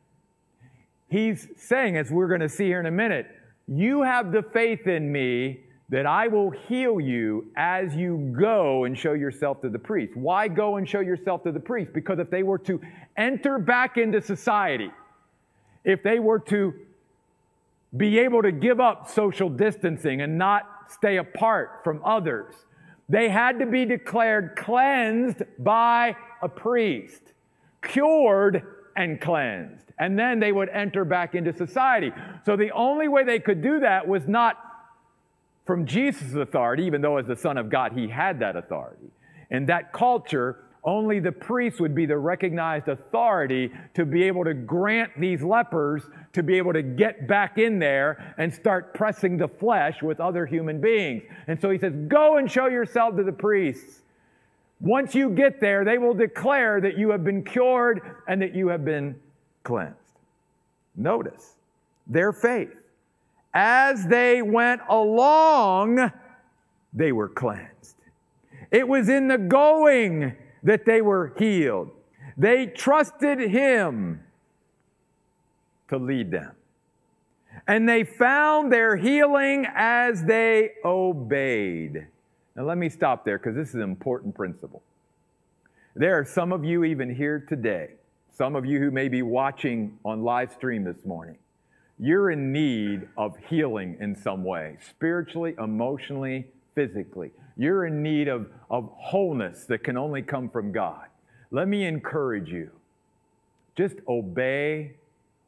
He's 1.08 1.48
saying, 1.56 1.96
as 1.96 2.10
we're 2.10 2.28
going 2.28 2.40
to 2.40 2.48
see 2.48 2.66
here 2.66 2.80
in 2.80 2.86
a 2.86 2.90
minute, 2.90 3.26
you 3.66 4.02
have 4.02 4.30
the 4.30 4.42
faith 4.42 4.86
in 4.86 5.10
me 5.10 5.60
that 5.90 6.04
I 6.04 6.28
will 6.28 6.50
heal 6.50 7.00
you 7.00 7.50
as 7.56 7.94
you 7.94 8.34
go 8.38 8.84
and 8.84 8.96
show 8.96 9.14
yourself 9.14 9.62
to 9.62 9.70
the 9.70 9.78
priest. 9.78 10.14
Why 10.16 10.46
go 10.46 10.76
and 10.76 10.86
show 10.86 11.00
yourself 11.00 11.42
to 11.44 11.52
the 11.52 11.60
priest? 11.60 11.92
Because 11.94 12.18
if 12.18 12.28
they 12.28 12.42
were 12.42 12.58
to 12.58 12.80
enter 13.16 13.58
back 13.58 13.96
into 13.96 14.20
society, 14.20 14.90
if 15.84 16.02
they 16.02 16.18
were 16.18 16.40
to 16.40 16.74
be 17.96 18.18
able 18.18 18.42
to 18.42 18.52
give 18.52 18.80
up 18.80 19.08
social 19.08 19.48
distancing 19.48 20.20
and 20.20 20.36
not 20.36 20.90
stay 20.90 21.16
apart 21.16 21.80
from 21.84 22.02
others, 22.04 22.54
they 23.08 23.28
had 23.28 23.58
to 23.60 23.66
be 23.66 23.84
declared 23.84 24.56
cleansed 24.56 25.42
by 25.58 26.16
a 26.42 26.48
priest, 26.48 27.22
cured 27.82 28.62
and 28.96 29.20
cleansed. 29.20 29.86
And 29.98 30.18
then 30.18 30.38
they 30.38 30.52
would 30.52 30.68
enter 30.68 31.04
back 31.04 31.34
into 31.34 31.52
society. 31.52 32.12
So 32.44 32.56
the 32.56 32.70
only 32.72 33.08
way 33.08 33.24
they 33.24 33.40
could 33.40 33.62
do 33.62 33.80
that 33.80 34.06
was 34.06 34.28
not 34.28 34.56
from 35.64 35.86
Jesus' 35.86 36.34
authority, 36.34 36.84
even 36.84 37.00
though 37.00 37.16
as 37.18 37.26
the 37.26 37.36
Son 37.36 37.58
of 37.58 37.70
God, 37.70 37.92
he 37.92 38.08
had 38.08 38.40
that 38.40 38.56
authority. 38.56 39.10
In 39.50 39.66
that 39.66 39.92
culture, 39.92 40.64
only 40.84 41.20
the 41.20 41.32
priest 41.32 41.80
would 41.80 41.94
be 41.94 42.06
the 42.06 42.16
recognized 42.16 42.88
authority 42.88 43.70
to 43.94 44.04
be 44.04 44.22
able 44.24 44.44
to 44.44 44.54
grant 44.54 45.10
these 45.18 45.42
lepers 45.42 46.04
to 46.32 46.42
be 46.42 46.56
able 46.56 46.72
to 46.72 46.82
get 46.82 47.26
back 47.26 47.58
in 47.58 47.78
there 47.78 48.34
and 48.38 48.52
start 48.52 48.94
pressing 48.94 49.36
the 49.36 49.48
flesh 49.48 50.02
with 50.02 50.20
other 50.20 50.46
human 50.46 50.80
beings. 50.80 51.22
And 51.46 51.60
so 51.60 51.70
he 51.70 51.78
says, 51.78 51.94
Go 52.06 52.36
and 52.36 52.50
show 52.50 52.68
yourself 52.68 53.16
to 53.16 53.24
the 53.24 53.32
priests. 53.32 54.02
Once 54.80 55.14
you 55.14 55.30
get 55.30 55.60
there, 55.60 55.84
they 55.84 55.98
will 55.98 56.14
declare 56.14 56.80
that 56.80 56.96
you 56.96 57.10
have 57.10 57.24
been 57.24 57.42
cured 57.42 58.00
and 58.28 58.40
that 58.40 58.54
you 58.54 58.68
have 58.68 58.84
been 58.84 59.18
cleansed. 59.64 59.96
Notice 60.94 61.54
their 62.06 62.32
faith. 62.32 62.74
As 63.52 64.06
they 64.06 64.42
went 64.42 64.82
along, 64.88 66.12
they 66.92 67.10
were 67.10 67.28
cleansed. 67.28 67.96
It 68.70 68.86
was 68.86 69.08
in 69.08 69.26
the 69.26 69.38
going 69.38 70.36
that 70.62 70.84
they 70.84 71.00
were 71.00 71.34
healed. 71.38 71.90
They 72.36 72.66
trusted 72.66 73.38
Him 73.38 74.20
to 75.88 75.98
lead 75.98 76.30
them. 76.30 76.52
And 77.66 77.88
they 77.88 78.04
found 78.04 78.72
their 78.72 78.96
healing 78.96 79.66
as 79.74 80.22
they 80.24 80.72
obeyed. 80.84 82.06
Now, 82.54 82.64
let 82.64 82.78
me 82.78 82.88
stop 82.88 83.24
there 83.24 83.38
because 83.38 83.54
this 83.54 83.68
is 83.68 83.76
an 83.76 83.82
important 83.82 84.34
principle. 84.34 84.82
There 85.94 86.18
are 86.18 86.24
some 86.24 86.52
of 86.52 86.64
you 86.64 86.84
even 86.84 87.14
here 87.14 87.40
today, 87.40 87.90
some 88.32 88.54
of 88.54 88.64
you 88.64 88.78
who 88.78 88.90
may 88.90 89.08
be 89.08 89.22
watching 89.22 89.98
on 90.04 90.22
live 90.22 90.52
stream 90.52 90.84
this 90.84 91.04
morning. 91.04 91.36
You're 91.98 92.30
in 92.30 92.52
need 92.52 93.08
of 93.16 93.36
healing 93.48 93.96
in 94.00 94.14
some 94.14 94.44
way, 94.44 94.76
spiritually, 94.88 95.56
emotionally, 95.58 96.46
physically. 96.78 97.32
You're 97.56 97.86
in 97.86 98.04
need 98.04 98.28
of, 98.28 98.46
of 98.70 98.88
wholeness 98.94 99.64
that 99.64 99.82
can 99.82 99.96
only 99.96 100.22
come 100.22 100.48
from 100.48 100.70
God. 100.70 101.06
Let 101.50 101.66
me 101.66 101.86
encourage 101.86 102.50
you 102.50 102.70
just 103.76 103.96
obey 104.06 104.92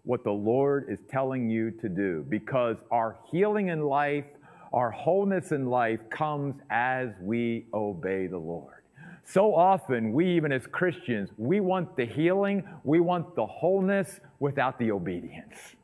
what 0.03 0.25
the 0.25 0.33
Lord 0.33 0.87
is 0.89 0.99
telling 1.09 1.49
you 1.49 1.71
to 1.71 1.89
do 1.89 2.27
because 2.29 2.79
our 2.91 3.17
healing 3.31 3.69
in 3.69 3.85
life, 3.85 4.25
our 4.73 4.91
wholeness 4.91 5.53
in 5.53 5.67
life 5.67 6.01
comes 6.11 6.57
as 6.69 7.11
we 7.21 7.67
obey 7.73 8.27
the 8.27 8.39
Lord. 8.39 8.83
So 9.25 9.55
often, 9.55 10.13
we, 10.13 10.35
even 10.35 10.51
as 10.51 10.67
Christians, 10.67 11.31
we 11.39 11.61
want 11.61 11.97
the 11.97 12.07
healing, 12.07 12.65
we 12.83 12.99
want 12.99 13.37
the 13.37 13.47
wholeness 13.47 14.19
without 14.41 14.81
the 14.81 14.91
obedience. 14.91 15.77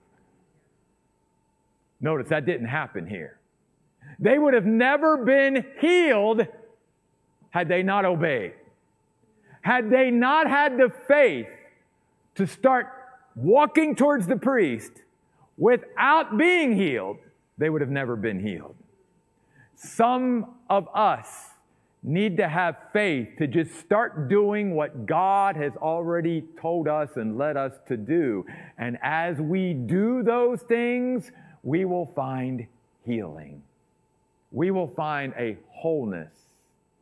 Notice 2.00 2.30
that 2.30 2.46
didn't 2.46 2.66
happen 2.66 3.06
here. 3.06 3.35
They 4.18 4.38
would 4.38 4.54
have 4.54 4.66
never 4.66 5.16
been 5.18 5.64
healed 5.80 6.46
had 7.50 7.68
they 7.68 7.82
not 7.82 8.04
obeyed. 8.04 8.52
Had 9.60 9.90
they 9.90 10.10
not 10.10 10.48
had 10.48 10.78
the 10.78 10.92
faith 11.08 11.48
to 12.36 12.46
start 12.46 12.86
walking 13.34 13.94
towards 13.96 14.26
the 14.26 14.36
priest 14.36 14.92
without 15.58 16.36
being 16.38 16.76
healed, 16.76 17.18
they 17.58 17.68
would 17.68 17.80
have 17.80 17.90
never 17.90 18.16
been 18.16 18.40
healed. 18.40 18.76
Some 19.74 20.54
of 20.70 20.88
us 20.94 21.50
need 22.02 22.36
to 22.36 22.48
have 22.48 22.76
faith 22.92 23.28
to 23.38 23.46
just 23.46 23.74
start 23.80 24.28
doing 24.28 24.74
what 24.74 25.06
God 25.06 25.56
has 25.56 25.72
already 25.76 26.44
told 26.60 26.86
us 26.86 27.16
and 27.16 27.36
led 27.36 27.56
us 27.56 27.72
to 27.88 27.96
do. 27.96 28.46
And 28.78 28.96
as 29.02 29.38
we 29.38 29.74
do 29.74 30.22
those 30.22 30.62
things, 30.62 31.32
we 31.62 31.84
will 31.84 32.06
find 32.06 32.66
healing. 33.04 33.62
We 34.56 34.70
will 34.70 34.88
find 34.88 35.34
a 35.36 35.58
wholeness, 35.68 36.32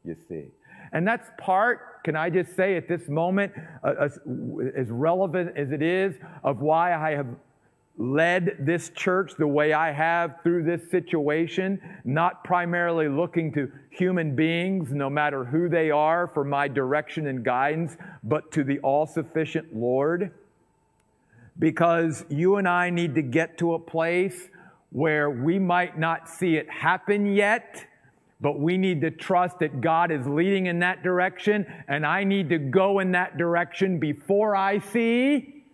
you 0.04 0.16
see. 0.28 0.46
And 0.90 1.06
that's 1.06 1.30
part, 1.38 2.02
can 2.02 2.16
I 2.16 2.28
just 2.28 2.56
say 2.56 2.76
at 2.76 2.88
this 2.88 3.08
moment, 3.08 3.52
uh, 3.84 3.94
as, 4.00 4.18
as 4.74 4.90
relevant 4.90 5.56
as 5.56 5.70
it 5.70 5.80
is, 5.80 6.16
of 6.42 6.62
why 6.62 6.94
I 6.96 7.12
have 7.12 7.28
led 7.96 8.56
this 8.58 8.90
church 8.90 9.34
the 9.38 9.46
way 9.46 9.72
I 9.72 9.92
have 9.92 10.42
through 10.42 10.64
this 10.64 10.90
situation, 10.90 11.80
not 12.04 12.42
primarily 12.42 13.06
looking 13.06 13.52
to 13.52 13.70
human 13.88 14.34
beings, 14.34 14.90
no 14.90 15.08
matter 15.08 15.44
who 15.44 15.68
they 15.68 15.92
are, 15.92 16.26
for 16.26 16.42
my 16.42 16.66
direction 16.66 17.28
and 17.28 17.44
guidance, 17.44 17.96
but 18.24 18.50
to 18.50 18.64
the 18.64 18.80
all 18.80 19.06
sufficient 19.06 19.76
Lord. 19.76 20.32
Because 21.56 22.24
you 22.28 22.56
and 22.56 22.66
I 22.66 22.90
need 22.90 23.14
to 23.14 23.22
get 23.22 23.58
to 23.58 23.74
a 23.74 23.78
place 23.78 24.48
where 24.94 25.28
we 25.28 25.58
might 25.58 25.98
not 25.98 26.28
see 26.28 26.54
it 26.54 26.70
happen 26.70 27.26
yet, 27.26 27.84
but 28.40 28.60
we 28.60 28.78
need 28.78 29.00
to 29.00 29.10
trust 29.10 29.58
that 29.58 29.80
God 29.80 30.12
is 30.12 30.24
leading 30.24 30.66
in 30.66 30.78
that 30.78 31.02
direction, 31.02 31.66
and 31.88 32.06
I 32.06 32.22
need 32.22 32.48
to 32.50 32.58
go 32.58 33.00
in 33.00 33.10
that 33.10 33.36
direction 33.36 33.98
before 33.98 34.54
I 34.54 34.78
see 34.78 35.64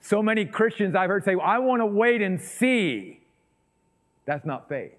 so 0.00 0.22
many 0.22 0.44
Christians 0.44 0.94
I've 0.94 1.10
heard 1.10 1.24
say, 1.24 1.34
well, 1.34 1.44
I 1.44 1.58
want 1.58 1.82
to 1.82 1.86
wait 1.86 2.22
and 2.22 2.40
see. 2.40 3.18
That's 4.26 4.46
not 4.46 4.68
faith. 4.68 4.92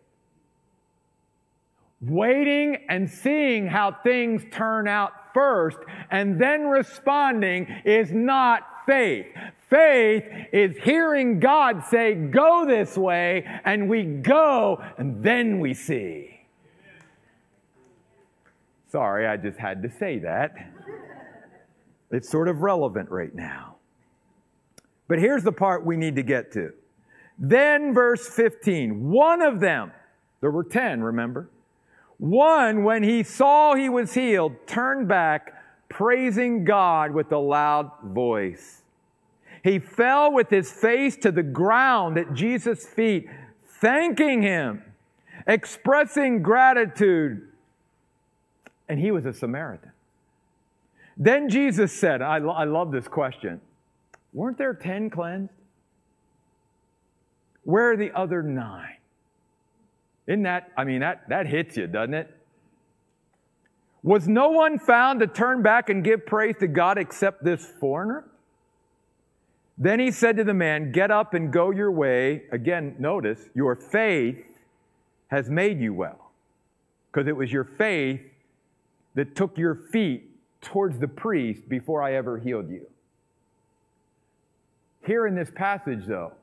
Waiting 2.01 2.83
and 2.89 3.09
seeing 3.09 3.65
how 3.65 3.95
things 4.03 4.43
turn 4.51 4.89
out 4.89 5.13
first 5.33 5.77
and 6.11 6.37
then 6.37 6.67
responding 6.67 7.65
is 7.85 8.11
not 8.11 8.63
faith. 8.85 9.27
Faith 9.69 10.25
is 10.51 10.77
hearing 10.77 11.39
God 11.39 11.83
say, 11.85 12.15
go 12.15 12.65
this 12.65 12.97
way, 12.97 13.45
and 13.63 13.87
we 13.87 14.03
go, 14.03 14.83
and 14.97 15.21
then 15.23 15.59
we 15.59 15.75
see. 15.75 16.39
Sorry, 18.91 19.27
I 19.27 19.37
just 19.37 19.59
had 19.59 19.83
to 19.83 19.91
say 19.91 20.17
that. 20.19 20.55
It's 22.11 22.27
sort 22.27 22.47
of 22.47 22.61
relevant 22.61 23.11
right 23.11 23.33
now. 23.33 23.75
But 25.07 25.19
here's 25.19 25.43
the 25.43 25.51
part 25.51 25.85
we 25.85 25.97
need 25.97 26.15
to 26.15 26.23
get 26.23 26.51
to. 26.53 26.73
Then, 27.37 27.93
verse 27.93 28.27
15, 28.27 29.09
one 29.09 29.43
of 29.43 29.59
them, 29.59 29.91
there 30.41 30.49
were 30.51 30.63
10, 30.63 31.03
remember? 31.03 31.49
One, 32.17 32.83
when 32.83 33.03
he 33.03 33.21
saw 33.21 33.75
he 33.75 33.87
was 33.87 34.13
healed, 34.15 34.55
turned 34.65 35.07
back, 35.07 35.53
praising 35.87 36.65
God 36.65 37.11
with 37.11 37.31
a 37.31 37.37
loud 37.37 37.91
voice. 38.03 38.78
He 39.63 39.79
fell 39.79 40.31
with 40.31 40.49
his 40.49 40.71
face 40.71 41.17
to 41.17 41.31
the 41.31 41.43
ground 41.43 42.17
at 42.17 42.33
Jesus' 42.33 42.85
feet, 42.85 43.27
thanking 43.65 44.41
him, 44.41 44.83
expressing 45.47 46.41
gratitude. 46.41 47.47
And 48.87 48.99
he 48.99 49.11
was 49.11 49.25
a 49.25 49.33
Samaritan. 49.33 49.91
Then 51.17 51.49
Jesus 51.49 51.91
said, 51.91 52.21
I, 52.21 52.37
I 52.37 52.63
love 52.63 52.91
this 52.91 53.07
question. 53.07 53.59
Weren't 54.33 54.57
there 54.57 54.73
10 54.73 55.09
cleansed? 55.09 55.51
Where 57.63 57.91
are 57.91 57.97
the 57.97 58.11
other 58.17 58.41
nine? 58.41 58.95
Isn't 60.27 60.43
that, 60.43 60.71
I 60.77 60.85
mean, 60.85 61.01
that, 61.01 61.27
that 61.29 61.47
hits 61.47 61.75
you, 61.75 61.87
doesn't 61.87 62.13
it? 62.13 62.35
Was 64.01 64.27
no 64.27 64.49
one 64.49 64.79
found 64.79 65.19
to 65.19 65.27
turn 65.27 65.61
back 65.61 65.89
and 65.89 66.03
give 66.03 66.25
praise 66.25 66.55
to 66.59 66.67
God 66.67 66.97
except 66.97 67.43
this 67.43 67.65
foreigner? 67.79 68.28
Then 69.81 70.01
he 70.01 70.11
said 70.11 70.35
to 70.35 70.43
the 70.43 70.53
man, 70.53 70.91
Get 70.91 71.09
up 71.09 71.33
and 71.33 71.51
go 71.51 71.71
your 71.71 71.91
way. 71.91 72.43
Again, 72.51 72.95
notice, 72.99 73.39
your 73.55 73.75
faith 73.75 74.45
has 75.29 75.49
made 75.49 75.79
you 75.79 75.93
well. 75.93 76.31
Because 77.11 77.27
it 77.27 77.35
was 77.35 77.51
your 77.51 77.63
faith 77.63 78.19
that 79.15 79.35
took 79.35 79.57
your 79.57 79.75
feet 79.75 80.29
towards 80.61 80.99
the 80.99 81.07
priest 81.07 81.67
before 81.69 82.03
I 82.03 82.15
ever 82.15 82.37
healed 82.37 82.69
you. 82.69 82.85
Here 85.05 85.25
in 85.25 85.33
this 85.33 85.49
passage, 85.55 86.05
though, 86.05 86.33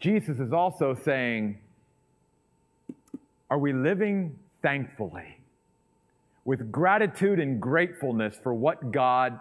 Jesus 0.00 0.40
is 0.40 0.52
also 0.52 0.94
saying, 0.94 1.58
Are 3.48 3.58
we 3.58 3.72
living 3.72 4.36
thankfully 4.62 5.38
with 6.44 6.72
gratitude 6.72 7.38
and 7.38 7.60
gratefulness 7.60 8.36
for 8.42 8.52
what 8.52 8.90
God 8.90 9.38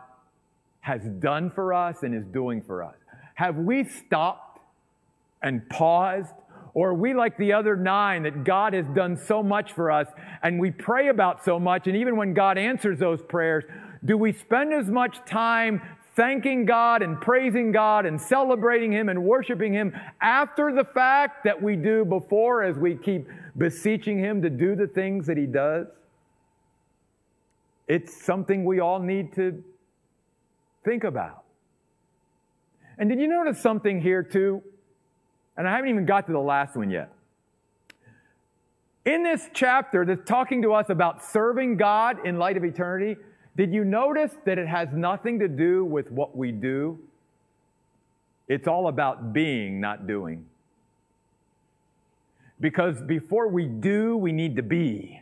has 0.81 1.03
done 1.19 1.49
for 1.49 1.73
us 1.73 2.03
and 2.03 2.13
is 2.13 2.25
doing 2.25 2.61
for 2.61 2.83
us? 2.83 2.95
Have 3.35 3.55
we 3.57 3.83
stopped 3.83 4.59
and 5.41 5.67
paused? 5.69 6.33
Or 6.73 6.89
are 6.89 6.93
we 6.93 7.13
like 7.13 7.37
the 7.37 7.53
other 7.53 7.75
nine 7.75 8.23
that 8.23 8.43
God 8.43 8.73
has 8.73 8.85
done 8.95 9.17
so 9.17 9.43
much 9.43 9.73
for 9.73 9.91
us 9.91 10.07
and 10.41 10.59
we 10.59 10.71
pray 10.71 11.09
about 11.09 11.43
so 11.43 11.59
much? 11.59 11.87
And 11.87 11.97
even 11.97 12.15
when 12.15 12.33
God 12.33 12.57
answers 12.57 12.97
those 12.97 13.21
prayers, 13.21 13.63
do 14.05 14.17
we 14.17 14.31
spend 14.31 14.73
as 14.73 14.87
much 14.87 15.17
time 15.25 15.81
thanking 16.15 16.65
God 16.65 17.01
and 17.01 17.19
praising 17.19 17.71
God 17.71 18.05
and 18.05 18.19
celebrating 18.19 18.91
Him 18.91 19.09
and 19.09 19.23
worshiping 19.23 19.73
Him 19.73 19.93
after 20.21 20.73
the 20.73 20.85
fact 20.85 21.43
that 21.43 21.61
we 21.61 21.75
do 21.75 22.05
before 22.05 22.63
as 22.63 22.77
we 22.77 22.95
keep 22.95 23.27
beseeching 23.57 24.17
Him 24.17 24.41
to 24.41 24.49
do 24.49 24.75
the 24.75 24.87
things 24.87 25.27
that 25.27 25.37
He 25.37 25.45
does? 25.45 25.87
It's 27.87 28.23
something 28.23 28.63
we 28.63 28.79
all 28.79 28.99
need 28.99 29.33
to 29.33 29.63
think 30.83 31.03
about. 31.03 31.43
And 32.97 33.09
did 33.09 33.19
you 33.19 33.27
notice 33.27 33.59
something 33.59 34.01
here 34.01 34.23
too? 34.23 34.61
And 35.57 35.67
I 35.67 35.71
haven't 35.71 35.89
even 35.89 36.05
got 36.05 36.27
to 36.27 36.31
the 36.31 36.39
last 36.39 36.75
one 36.75 36.89
yet. 36.89 37.11
In 39.05 39.23
this 39.23 39.49
chapter 39.53 40.05
that's 40.05 40.27
talking 40.27 40.61
to 40.61 40.73
us 40.73 40.89
about 40.89 41.23
serving 41.23 41.77
God 41.77 42.25
in 42.25 42.37
light 42.37 42.57
of 42.57 42.63
eternity, 42.63 43.17
did 43.57 43.73
you 43.73 43.83
notice 43.83 44.31
that 44.45 44.57
it 44.57 44.67
has 44.67 44.89
nothing 44.93 45.39
to 45.39 45.47
do 45.47 45.83
with 45.83 46.11
what 46.11 46.37
we 46.37 46.51
do? 46.51 46.99
It's 48.47 48.67
all 48.67 48.87
about 48.87 49.33
being, 49.33 49.81
not 49.81 50.07
doing. 50.07 50.45
Because 52.59 53.01
before 53.01 53.47
we 53.47 53.65
do, 53.65 54.15
we 54.17 54.31
need 54.31 54.55
to 54.57 54.63
be. 54.63 55.21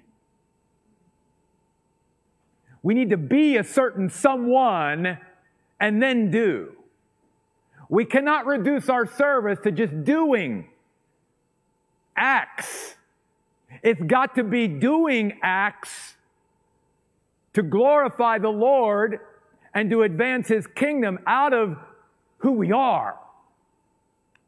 We 2.83 2.93
need 2.93 3.09
to 3.11 3.17
be 3.17 3.57
a 3.57 3.63
certain 3.63 4.09
someone 4.09 5.17
and 5.79 6.01
then 6.01 6.31
do. 6.31 6.73
We 7.89 8.05
cannot 8.05 8.45
reduce 8.45 8.89
our 8.89 9.05
service 9.05 9.59
to 9.63 9.71
just 9.71 10.03
doing 10.03 10.67
acts. 12.15 12.95
It's 13.81 14.01
got 14.01 14.35
to 14.35 14.43
be 14.43 14.67
doing 14.67 15.39
acts 15.41 16.15
to 17.53 17.63
glorify 17.63 18.37
the 18.37 18.49
Lord 18.49 19.19
and 19.73 19.89
to 19.89 20.03
advance 20.03 20.47
His 20.47 20.67
kingdom 20.67 21.19
out 21.25 21.53
of 21.53 21.77
who 22.39 22.53
we 22.53 22.71
are, 22.71 23.17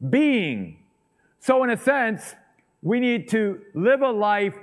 being. 0.07 0.77
So, 1.39 1.63
in 1.63 1.69
a 1.69 1.77
sense, 1.77 2.35
we 2.81 2.99
need 2.99 3.29
to 3.29 3.61
live 3.73 4.01
a 4.01 4.11
life 4.11 4.55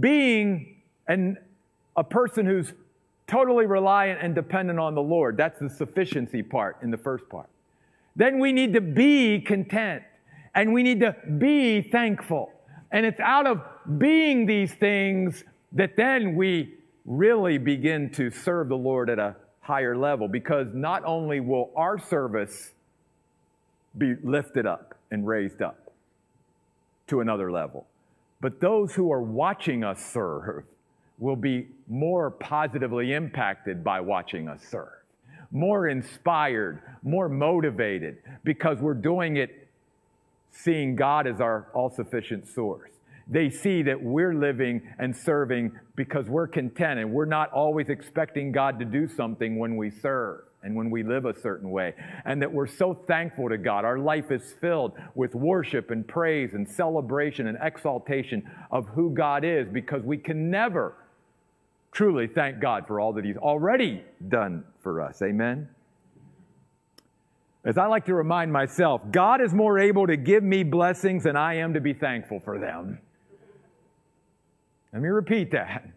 being 0.00 0.76
an, 1.06 1.38
a 1.96 2.04
person 2.04 2.46
who's 2.46 2.72
totally 3.28 3.66
reliant 3.66 4.20
and 4.22 4.34
dependent 4.34 4.78
on 4.80 4.94
the 4.94 5.02
Lord. 5.02 5.36
That's 5.36 5.60
the 5.60 5.70
sufficiency 5.70 6.42
part 6.42 6.78
in 6.82 6.90
the 6.90 6.96
first 6.96 7.28
part. 7.28 7.48
Then 8.16 8.40
we 8.40 8.52
need 8.52 8.72
to 8.72 8.80
be 8.80 9.40
content 9.40 10.02
and 10.54 10.72
we 10.72 10.82
need 10.82 11.00
to 11.00 11.14
be 11.38 11.82
thankful. 11.82 12.50
And 12.90 13.06
it's 13.06 13.20
out 13.20 13.46
of 13.46 13.62
being 13.98 14.46
these 14.46 14.72
things 14.74 15.44
that 15.72 15.96
then 15.96 16.34
we 16.34 16.74
really 17.04 17.58
begin 17.58 18.10
to 18.10 18.30
serve 18.30 18.68
the 18.68 18.76
Lord 18.76 19.10
at 19.10 19.18
a 19.18 19.36
higher 19.60 19.96
level 19.96 20.26
because 20.26 20.66
not 20.72 21.04
only 21.04 21.40
will 21.40 21.70
our 21.76 21.98
service 21.98 22.72
be 23.96 24.14
lifted 24.22 24.66
up 24.66 24.94
and 25.10 25.26
raised 25.26 25.62
up 25.62 25.92
to 27.08 27.20
another 27.20 27.52
level. 27.52 27.86
But 28.40 28.60
those 28.60 28.94
who 28.94 29.12
are 29.12 29.22
watching 29.22 29.84
us 29.84 30.04
serve 30.04 30.64
will 31.18 31.36
be 31.36 31.68
more 31.88 32.30
positively 32.30 33.12
impacted 33.12 33.82
by 33.82 34.00
watching 34.00 34.48
us 34.48 34.62
serve, 34.70 34.88
more 35.50 35.88
inspired, 35.88 36.80
more 37.02 37.28
motivated, 37.28 38.18
because 38.44 38.78
we're 38.78 38.94
doing 38.94 39.36
it 39.36 39.68
seeing 40.50 40.96
God 40.96 41.26
as 41.26 41.40
our 41.40 41.68
all 41.74 41.90
sufficient 41.90 42.46
source. 42.48 42.90
They 43.30 43.50
see 43.50 43.82
that 43.82 44.02
we're 44.02 44.34
living 44.34 44.82
and 44.98 45.14
serving 45.14 45.78
because 45.96 46.26
we're 46.28 46.46
content 46.46 46.98
and 46.98 47.12
we're 47.12 47.26
not 47.26 47.52
always 47.52 47.90
expecting 47.90 48.52
God 48.52 48.78
to 48.78 48.86
do 48.86 49.06
something 49.06 49.58
when 49.58 49.76
we 49.76 49.90
serve 49.90 50.44
and 50.62 50.74
when 50.74 50.90
we 50.90 51.02
live 51.02 51.26
a 51.26 51.38
certain 51.38 51.70
way. 51.70 51.94
And 52.24 52.40
that 52.42 52.52
we're 52.52 52.66
so 52.66 52.94
thankful 52.94 53.48
to 53.50 53.58
God. 53.58 53.84
Our 53.84 53.98
life 53.98 54.30
is 54.30 54.54
filled 54.60 54.92
with 55.14 55.34
worship 55.34 55.90
and 55.90 56.06
praise 56.08 56.54
and 56.54 56.68
celebration 56.68 57.46
and 57.46 57.58
exaltation 57.60 58.48
of 58.70 58.88
who 58.88 59.10
God 59.10 59.44
is 59.44 59.68
because 59.68 60.02
we 60.02 60.16
can 60.16 60.50
never 60.50 60.94
truly 61.98 62.28
thank 62.28 62.60
God 62.60 62.86
for 62.86 63.00
all 63.00 63.12
that 63.14 63.24
He's 63.24 63.36
already 63.36 64.04
done 64.28 64.62
for 64.84 65.02
us. 65.02 65.20
Amen. 65.20 65.68
As 67.64 67.76
I 67.76 67.86
like 67.86 68.06
to 68.06 68.14
remind 68.14 68.52
myself, 68.52 69.02
God 69.10 69.40
is 69.40 69.52
more 69.52 69.80
able 69.80 70.06
to 70.06 70.16
give 70.16 70.44
me 70.44 70.62
blessings 70.62 71.24
than 71.24 71.34
I 71.34 71.54
am 71.54 71.74
to 71.74 71.80
be 71.80 71.92
thankful 71.92 72.38
for 72.38 72.56
them. 72.56 73.00
Let 74.92 75.02
me 75.02 75.08
repeat 75.08 75.50
that. 75.50 75.88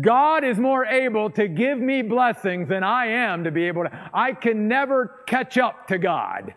God 0.00 0.44
is 0.44 0.58
more 0.58 0.86
able 0.86 1.28
to 1.30 1.48
give 1.48 1.80
me 1.80 2.02
blessings 2.02 2.68
than 2.68 2.84
I 2.84 3.06
am 3.06 3.42
to 3.42 3.50
be 3.50 3.64
able 3.64 3.82
to. 3.82 4.10
I 4.14 4.32
can 4.32 4.68
never 4.68 5.22
catch 5.26 5.58
up 5.58 5.88
to 5.88 5.98
God. 5.98 6.54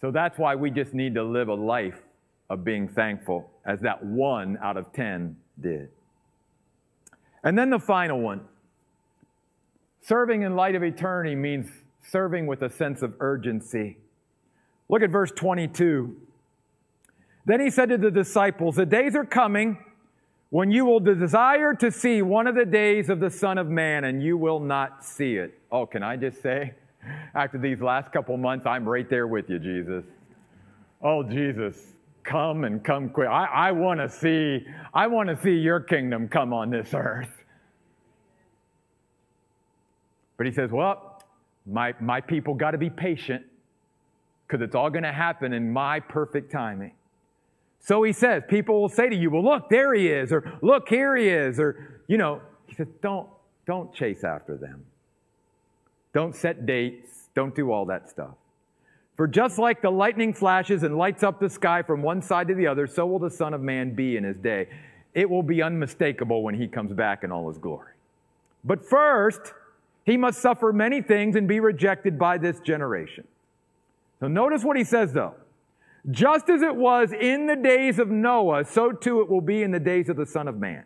So 0.00 0.10
that's 0.10 0.38
why 0.38 0.54
we 0.54 0.70
just 0.70 0.94
need 0.94 1.14
to 1.16 1.22
live 1.22 1.48
a 1.48 1.54
life 1.54 2.00
of 2.48 2.64
being 2.64 2.88
thankful, 2.88 3.50
as 3.66 3.80
that 3.80 4.02
one 4.02 4.56
out 4.62 4.78
of 4.78 4.90
ten 4.94 5.36
did. 5.60 5.90
And 7.44 7.56
then 7.56 7.70
the 7.70 7.78
final 7.78 8.20
one 8.20 8.40
serving 10.00 10.42
in 10.42 10.56
light 10.56 10.74
of 10.74 10.82
eternity 10.82 11.34
means 11.34 11.68
serving 12.02 12.46
with 12.46 12.62
a 12.62 12.70
sense 12.70 13.02
of 13.02 13.14
urgency. 13.20 13.98
Look 14.88 15.02
at 15.02 15.10
verse 15.10 15.30
22. 15.30 16.16
Then 17.46 17.60
he 17.60 17.70
said 17.70 17.90
to 17.90 17.98
the 17.98 18.10
disciples, 18.10 18.76
The 18.76 18.86
days 18.86 19.14
are 19.14 19.24
coming 19.24 19.78
when 20.50 20.70
you 20.70 20.84
will 20.84 21.00
desire 21.00 21.74
to 21.74 21.90
see 21.90 22.22
one 22.22 22.46
of 22.46 22.54
the 22.54 22.64
days 22.64 23.08
of 23.08 23.20
the 23.20 23.30
Son 23.30 23.58
of 23.58 23.68
Man, 23.68 24.04
and 24.04 24.22
you 24.22 24.36
will 24.36 24.60
not 24.60 25.04
see 25.04 25.36
it. 25.36 25.58
Oh, 25.72 25.84
can 25.84 26.02
I 26.02 26.16
just 26.16 26.40
say, 26.42 26.74
after 27.34 27.58
these 27.58 27.80
last 27.80 28.12
couple 28.12 28.36
months, 28.36 28.66
I'm 28.66 28.88
right 28.88 29.08
there 29.08 29.26
with 29.26 29.50
you, 29.50 29.58
Jesus. 29.58 30.04
Oh, 31.02 31.22
Jesus, 31.22 31.94
come 32.22 32.64
and 32.64 32.82
come 32.82 33.10
quick. 33.10 33.28
I, 33.28 33.44
I 33.44 33.72
want 33.72 34.00
to 34.00 34.08
see, 34.08 34.66
I 34.94 35.06
want 35.06 35.28
to 35.28 35.36
see 35.42 35.56
your 35.56 35.80
kingdom 35.80 36.28
come 36.28 36.52
on 36.52 36.70
this 36.70 36.94
earth. 36.94 37.33
But 40.36 40.46
he 40.46 40.52
says, 40.52 40.70
Well, 40.70 41.22
my, 41.66 41.94
my 42.00 42.20
people 42.20 42.54
got 42.54 42.72
to 42.72 42.78
be 42.78 42.90
patient 42.90 43.44
because 44.46 44.62
it's 44.62 44.74
all 44.74 44.90
going 44.90 45.04
to 45.04 45.12
happen 45.12 45.52
in 45.52 45.72
my 45.72 46.00
perfect 46.00 46.52
timing. 46.52 46.92
So 47.80 48.02
he 48.02 48.12
says, 48.12 48.42
people 48.48 48.80
will 48.80 48.88
say 48.88 49.08
to 49.08 49.16
you, 49.16 49.30
well, 49.30 49.44
look, 49.44 49.68
there 49.68 49.92
he 49.94 50.08
is, 50.08 50.32
or 50.32 50.58
look, 50.62 50.88
here 50.88 51.16
he 51.16 51.28
is, 51.28 51.60
or, 51.60 52.00
you 52.06 52.16
know, 52.16 52.40
he 52.66 52.74
says, 52.74 52.86
don't, 53.02 53.28
don't 53.66 53.92
chase 53.92 54.24
after 54.24 54.56
them. 54.56 54.84
Don't 56.14 56.34
set 56.34 56.64
dates. 56.64 57.28
Don't 57.34 57.54
do 57.54 57.72
all 57.72 57.84
that 57.86 58.08
stuff. 58.08 58.34
For 59.16 59.26
just 59.26 59.58
like 59.58 59.82
the 59.82 59.90
lightning 59.90 60.32
flashes 60.32 60.82
and 60.82 60.96
lights 60.96 61.22
up 61.22 61.40
the 61.40 61.50
sky 61.50 61.82
from 61.82 62.02
one 62.02 62.22
side 62.22 62.48
to 62.48 62.54
the 62.54 62.66
other, 62.66 62.86
so 62.86 63.06
will 63.06 63.18
the 63.18 63.30
Son 63.30 63.52
of 63.52 63.60
Man 63.60 63.94
be 63.94 64.16
in 64.16 64.24
his 64.24 64.36
day. 64.38 64.68
It 65.12 65.28
will 65.28 65.42
be 65.42 65.62
unmistakable 65.62 66.42
when 66.42 66.54
he 66.54 66.66
comes 66.66 66.92
back 66.92 67.22
in 67.22 67.30
all 67.30 67.48
his 67.48 67.58
glory. 67.58 67.92
But 68.64 68.84
first, 68.84 69.52
he 70.04 70.16
must 70.16 70.40
suffer 70.40 70.72
many 70.72 71.00
things 71.02 71.36
and 71.36 71.48
be 71.48 71.60
rejected 71.60 72.18
by 72.18 72.38
this 72.38 72.60
generation. 72.60 73.24
So 74.20 74.28
notice 74.28 74.62
what 74.64 74.76
he 74.76 74.84
says 74.84 75.12
though. 75.12 75.34
Just 76.10 76.50
as 76.50 76.60
it 76.60 76.76
was 76.76 77.12
in 77.12 77.46
the 77.46 77.56
days 77.56 77.98
of 77.98 78.08
Noah, 78.08 78.64
so 78.66 78.92
too 78.92 79.20
it 79.22 79.28
will 79.30 79.40
be 79.40 79.62
in 79.62 79.70
the 79.70 79.80
days 79.80 80.10
of 80.10 80.16
the 80.16 80.26
Son 80.26 80.48
of 80.48 80.58
Man. 80.58 80.84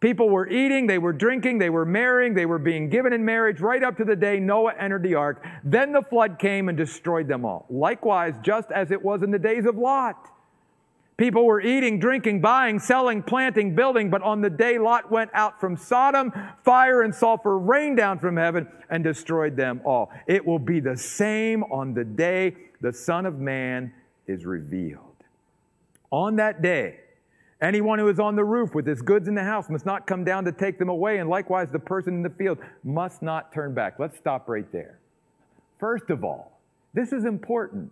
People 0.00 0.30
were 0.30 0.48
eating, 0.48 0.86
they 0.86 0.98
were 0.98 1.12
drinking, 1.12 1.58
they 1.58 1.70
were 1.70 1.84
marrying, 1.84 2.32
they 2.32 2.46
were 2.46 2.58
being 2.58 2.88
given 2.88 3.12
in 3.12 3.24
marriage 3.24 3.60
right 3.60 3.82
up 3.82 3.96
to 3.96 4.04
the 4.04 4.14
day 4.14 4.38
Noah 4.38 4.74
entered 4.78 5.02
the 5.02 5.16
ark. 5.16 5.44
Then 5.64 5.92
the 5.92 6.02
flood 6.02 6.38
came 6.38 6.68
and 6.68 6.78
destroyed 6.78 7.26
them 7.26 7.44
all. 7.44 7.66
Likewise, 7.68 8.34
just 8.42 8.70
as 8.70 8.92
it 8.92 9.02
was 9.02 9.22
in 9.22 9.32
the 9.32 9.40
days 9.40 9.66
of 9.66 9.76
Lot. 9.76 10.30
People 11.18 11.44
were 11.44 11.60
eating, 11.60 11.98
drinking, 11.98 12.40
buying, 12.40 12.78
selling, 12.78 13.24
planting, 13.24 13.74
building, 13.74 14.08
but 14.08 14.22
on 14.22 14.40
the 14.40 14.48
day 14.48 14.78
Lot 14.78 15.10
went 15.10 15.30
out 15.34 15.60
from 15.60 15.76
Sodom, 15.76 16.32
fire 16.64 17.02
and 17.02 17.12
sulfur 17.12 17.58
rained 17.58 17.96
down 17.96 18.20
from 18.20 18.36
heaven 18.36 18.68
and 18.88 19.02
destroyed 19.02 19.56
them 19.56 19.80
all. 19.84 20.12
It 20.28 20.46
will 20.46 20.60
be 20.60 20.78
the 20.78 20.96
same 20.96 21.64
on 21.64 21.92
the 21.92 22.04
day 22.04 22.54
the 22.80 22.92
Son 22.92 23.26
of 23.26 23.40
Man 23.40 23.92
is 24.28 24.46
revealed. 24.46 25.02
On 26.12 26.36
that 26.36 26.62
day, 26.62 27.00
anyone 27.60 27.98
who 27.98 28.08
is 28.08 28.20
on 28.20 28.36
the 28.36 28.44
roof 28.44 28.72
with 28.72 28.86
his 28.86 29.02
goods 29.02 29.26
in 29.26 29.34
the 29.34 29.42
house 29.42 29.68
must 29.68 29.84
not 29.84 30.06
come 30.06 30.22
down 30.22 30.44
to 30.44 30.52
take 30.52 30.78
them 30.78 30.88
away, 30.88 31.18
and 31.18 31.28
likewise 31.28 31.68
the 31.72 31.80
person 31.80 32.14
in 32.14 32.22
the 32.22 32.30
field 32.30 32.58
must 32.84 33.22
not 33.22 33.52
turn 33.52 33.74
back. 33.74 33.98
Let's 33.98 34.16
stop 34.16 34.48
right 34.48 34.70
there. 34.70 35.00
First 35.80 36.10
of 36.10 36.22
all, 36.22 36.60
this 36.94 37.12
is 37.12 37.24
important. 37.24 37.90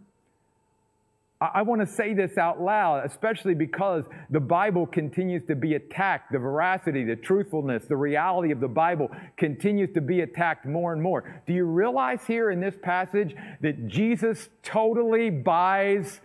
I 1.39 1.61
want 1.61 1.83
to 1.83 1.87
say 1.87 2.15
this 2.15 2.39
out 2.39 2.63
loud, 2.63 3.05
especially 3.05 3.55
because 3.55 4.05
the 4.31 4.41
Bible 4.41 4.87
continues 4.87 5.45
to 5.49 5.55
be 5.55 5.75
attacked. 5.75 6.33
The 6.33 6.39
veracity, 6.39 7.05
the 7.05 7.17
truthfulness, 7.17 7.85
the 7.85 7.97
reality 7.97 8.53
of 8.53 8.61
the 8.61 8.69
Bible 8.69 9.11
continues 9.37 9.93
to 9.93 10.01
be 10.01 10.23
attacked 10.23 10.65
more 10.65 10.95
and 10.95 11.03
more. 11.03 11.43
Do 11.47 11.53
you 11.53 11.67
realize 11.67 12.21
here 12.27 12.51
in 12.51 12.61
this 12.61 12.75
passage 12.81 13.37
that 13.61 13.87
Jesus 13.87 14.49
totally 14.63 15.29
buys 15.29 16.23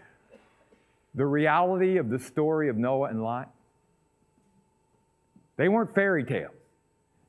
the 1.13 1.25
reality 1.25 1.97
of 1.97 2.09
the 2.09 2.19
story 2.19 2.69
of 2.69 2.77
Noah 2.77 3.09
and 3.09 3.21
Lot? 3.21 3.53
They 5.57 5.67
weren't 5.67 5.93
fairy 5.93 6.23
tales. 6.23 6.53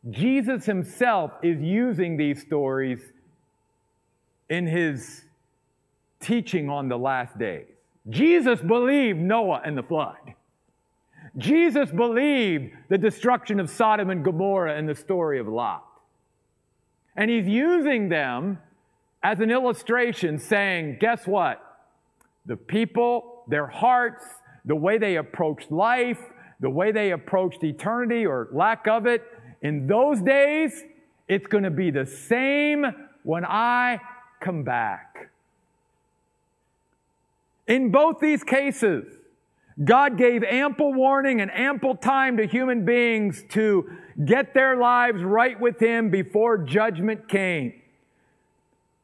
Jesus 0.09 0.66
himself 0.66 1.33
is 1.42 1.61
using 1.61 2.16
these 2.16 2.40
stories 2.42 3.01
in 4.49 4.68
his 4.68 5.25
teaching 6.21 6.71
on 6.71 6.88
the 6.88 6.97
last 6.97 7.37
days. 7.37 7.66
Jesus 8.09 8.61
believed 8.61 9.19
Noah 9.19 9.62
and 9.65 9.77
the 9.79 9.83
flood. 9.83 10.35
Jesus 11.37 11.91
believed 11.91 12.73
the 12.88 12.99
destruction 12.99 13.59
of 13.61 13.71
Sodom 13.71 14.11
and 14.11 14.25
Gomorrah 14.25 14.77
and 14.77 14.88
the 14.88 14.95
story 14.95 15.38
of 15.38 15.49
Lot. 15.49 15.85
And 17.17 17.31
he's 17.31 17.47
using 17.47 18.09
them 18.09 18.59
as 19.23 19.41
an 19.41 19.51
illustration, 19.51 20.38
saying, 20.38 20.99
guess 21.01 21.27
what? 21.27 21.62
The 22.47 22.57
people, 22.57 23.45
their 23.49 23.67
hearts, 23.67 24.25
the 24.65 24.77
way 24.77 24.99
they 24.99 25.17
approached 25.17 25.71
life, 25.71 26.21
the 26.61 26.71
way 26.71 26.93
they 26.93 27.12
approached 27.12 27.62
eternity 27.62 28.27
or 28.27 28.49
lack 28.53 28.87
of 28.88 29.07
it, 29.07 29.23
in 29.62 29.87
those 29.87 30.21
days, 30.21 30.83
it's 31.29 31.47
going 31.47 31.65
to 31.65 31.71
be 31.71 31.91
the 31.91 32.05
same 32.05 32.85
when 33.23 33.45
I 33.45 34.01
come 34.41 34.65
back. 34.65 35.12
In 37.73 37.91
both 37.91 38.21
these 38.21 38.45
cases, 38.45 39.07
God 39.83 40.19
gave 40.19 40.45
ample 40.45 40.93
warning 40.93 41.41
and 41.41 41.51
ample 41.51 41.97
time 41.97 42.37
to 42.37 42.47
human 42.47 42.85
beings 42.85 43.45
to 43.53 43.91
get 44.27 44.53
their 44.53 44.77
lives 44.77 45.23
right 45.23 45.59
with 45.59 45.81
Him 45.81 46.11
before 46.11 46.59
judgment 46.59 47.31
came. 47.31 47.81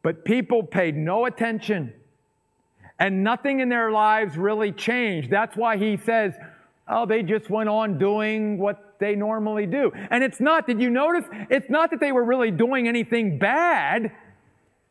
But 0.03 0.23
people 0.23 0.63
paid 0.63 0.99
no 0.99 1.25
attention 1.25 1.95
and 2.99 3.25
nothing 3.25 3.61
in 3.61 3.71
their 3.71 3.91
lives 3.91 4.37
really 4.37 4.73
changed. 4.73 5.31
That's 5.31 5.57
why 5.57 5.79
He 5.79 5.97
says, 5.97 6.35
oh, 6.87 7.07
they 7.07 7.23
just 7.23 7.49
went 7.49 7.71
on 7.71 7.99
doing 7.99 8.59
what 8.59 8.97
they 8.99 9.15
normally 9.15 9.65
do. 9.65 9.93
And 10.11 10.23
it's 10.23 10.41
not, 10.41 10.67
did 10.67 10.79
you 10.79 10.91
notice? 10.91 11.25
It's 11.49 11.71
not 11.71 11.91
that 11.93 12.01
they 12.01 12.13
were 12.13 12.25
really 12.25 12.51
doing 12.51 12.87
anything 12.87 13.39
bad. 13.39 14.13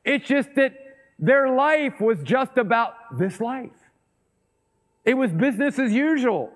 It's 0.04 0.28
just 0.28 0.56
that 0.56 0.74
their 1.20 1.50
life 1.50 2.00
was 2.00 2.22
just 2.24 2.58
about 2.58 3.18
this 3.18 3.40
life. 3.40 3.72
It 5.04 5.16
was 5.16 5.32
business 5.32 5.80
as 5.80 5.94
usual. 5.94 6.52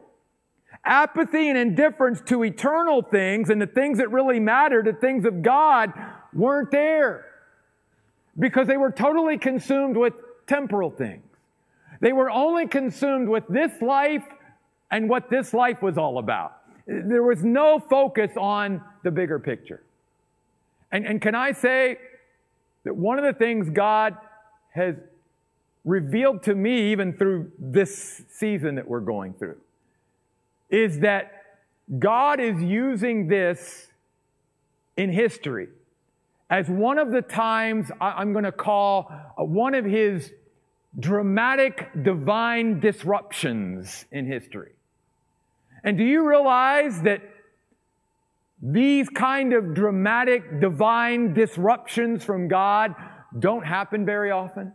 Apathy 0.83 1.49
and 1.49 1.57
indifference 1.57 2.21
to 2.27 2.43
eternal 2.43 3.01
things 3.01 3.49
and 3.49 3.61
the 3.61 3.67
things 3.67 3.97
that 3.97 4.11
really 4.11 4.39
matter, 4.39 4.83
the 4.83 4.93
things 4.93 5.25
of 5.25 5.41
God, 5.41 5.93
weren't 6.33 6.71
there 6.71 7.25
because 8.37 8.67
they 8.67 8.77
were 8.77 8.91
totally 8.91 9.37
consumed 9.37 9.97
with 9.97 10.13
temporal 10.47 10.89
things. 10.89 11.23
They 11.99 12.13
were 12.13 12.29
only 12.29 12.67
consumed 12.67 13.29
with 13.29 13.43
this 13.47 13.81
life 13.81 14.23
and 14.89 15.07
what 15.07 15.29
this 15.29 15.53
life 15.53 15.81
was 15.81 15.97
all 15.97 16.17
about. 16.17 16.57
There 16.87 17.23
was 17.23 17.43
no 17.43 17.79
focus 17.79 18.31
on 18.37 18.81
the 19.03 19.11
bigger 19.11 19.39
picture. 19.39 19.81
And, 20.91 21.05
and 21.05 21.21
can 21.21 21.35
I 21.35 21.51
say 21.51 21.97
that 22.83 22.95
one 22.95 23.17
of 23.19 23.23
the 23.23 23.33
things 23.33 23.69
God 23.69 24.17
has 24.71 24.95
revealed 25.83 26.43
to 26.43 26.55
me, 26.55 26.91
even 26.91 27.13
through 27.13 27.51
this 27.57 28.23
season 28.29 28.75
that 28.75 28.87
we're 28.87 28.99
going 28.99 29.33
through, 29.33 29.57
is 30.69 30.99
that 30.99 31.31
God 31.97 32.39
is 32.39 32.61
using 32.61 33.27
this 33.27 33.87
in 34.95 35.11
history 35.11 35.67
as 36.49 36.67
one 36.67 36.97
of 36.97 37.11
the 37.11 37.21
times 37.21 37.89
I'm 37.99 38.33
going 38.33 38.43
to 38.43 38.51
call 38.51 39.09
uh, 39.09 39.43
one 39.43 39.73
of 39.73 39.85
his 39.85 40.31
dramatic 40.99 41.89
divine 42.03 42.81
disruptions 42.81 44.05
in 44.11 44.27
history. 44.27 44.73
And 45.83 45.97
do 45.97 46.03
you 46.03 46.27
realize 46.27 47.01
that 47.03 47.21
these 48.61 49.09
kind 49.09 49.53
of 49.53 49.73
dramatic 49.73 50.59
divine 50.59 51.33
disruptions 51.33 52.23
from 52.23 52.47
God 52.47 52.93
don't 53.37 53.65
happen 53.65 54.05
very 54.05 54.31
often? 54.31 54.73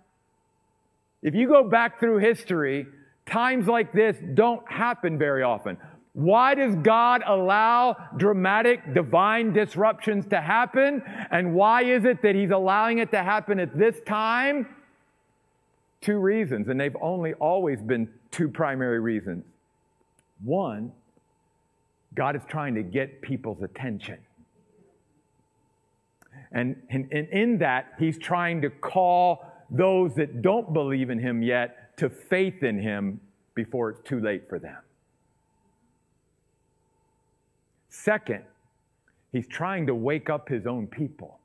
If 1.23 1.35
you 1.35 1.49
go 1.49 1.69
back 1.69 1.99
through 2.01 2.19
history, 2.19 2.87
times 3.27 3.67
like 3.67 3.93
this 3.93 4.17
don't 4.35 4.71
happen 4.71 5.19
very 5.19 5.43
often. 5.43 5.79
Why 6.13 6.55
does 6.55 6.75
God 6.77 7.23
allow 7.27 7.97
dramatic 8.17 8.95
divine 8.95 9.53
disruptions 9.53 10.25
to 10.29 10.41
happen? 10.41 11.03
And 11.31 11.55
why 11.55 11.83
is 11.83 12.05
it 12.07 12.23
that 12.23 12.35
He's 12.35 12.51
allowing 12.51 12.99
it 12.99 13.11
to 13.11 13.23
happen 13.23 13.61
at 13.61 13.77
this 13.77 13.97
time? 14.07 14.67
Two 16.01 16.19
reasons, 16.19 16.69
and 16.69 16.81
they've 16.81 16.97
only 17.03 17.35
always 17.35 17.83
been 17.83 18.09
two 18.31 18.49
primary 18.49 19.01
reasons. 19.01 19.45
One, 20.43 20.93
God 22.15 22.35
is 22.35 22.43
trying 22.49 22.75
to 22.77 22.83
get 22.83 23.21
people's 23.21 23.63
attention. 23.63 24.19
And, 26.53 26.77
and, 26.91 27.09
and, 27.13 27.29
in 27.29 27.59
that, 27.59 27.95
He's 27.99 28.19
trying 28.19 28.63
to 28.63 28.71
call 28.71 29.45
those 29.71 30.15
that 30.15 30.43
don't 30.43 30.73
believe 30.73 31.11
in 31.11 31.19
Him 31.19 31.43
yet 31.43 31.97
to 31.99 32.09
faith 32.09 32.63
in 32.63 32.79
Him 32.79 33.21
before 33.55 33.91
it's 33.91 34.01
too 34.09 34.21
late 34.21 34.49
for 34.49 34.59
them. 34.59 34.79
Second, 37.89 38.45
He's 39.33 39.47
trying 39.47 39.87
to 39.87 39.95
wake 39.95 40.31
up 40.31 40.49
His 40.49 40.67
own 40.67 40.87
people. 40.87 41.39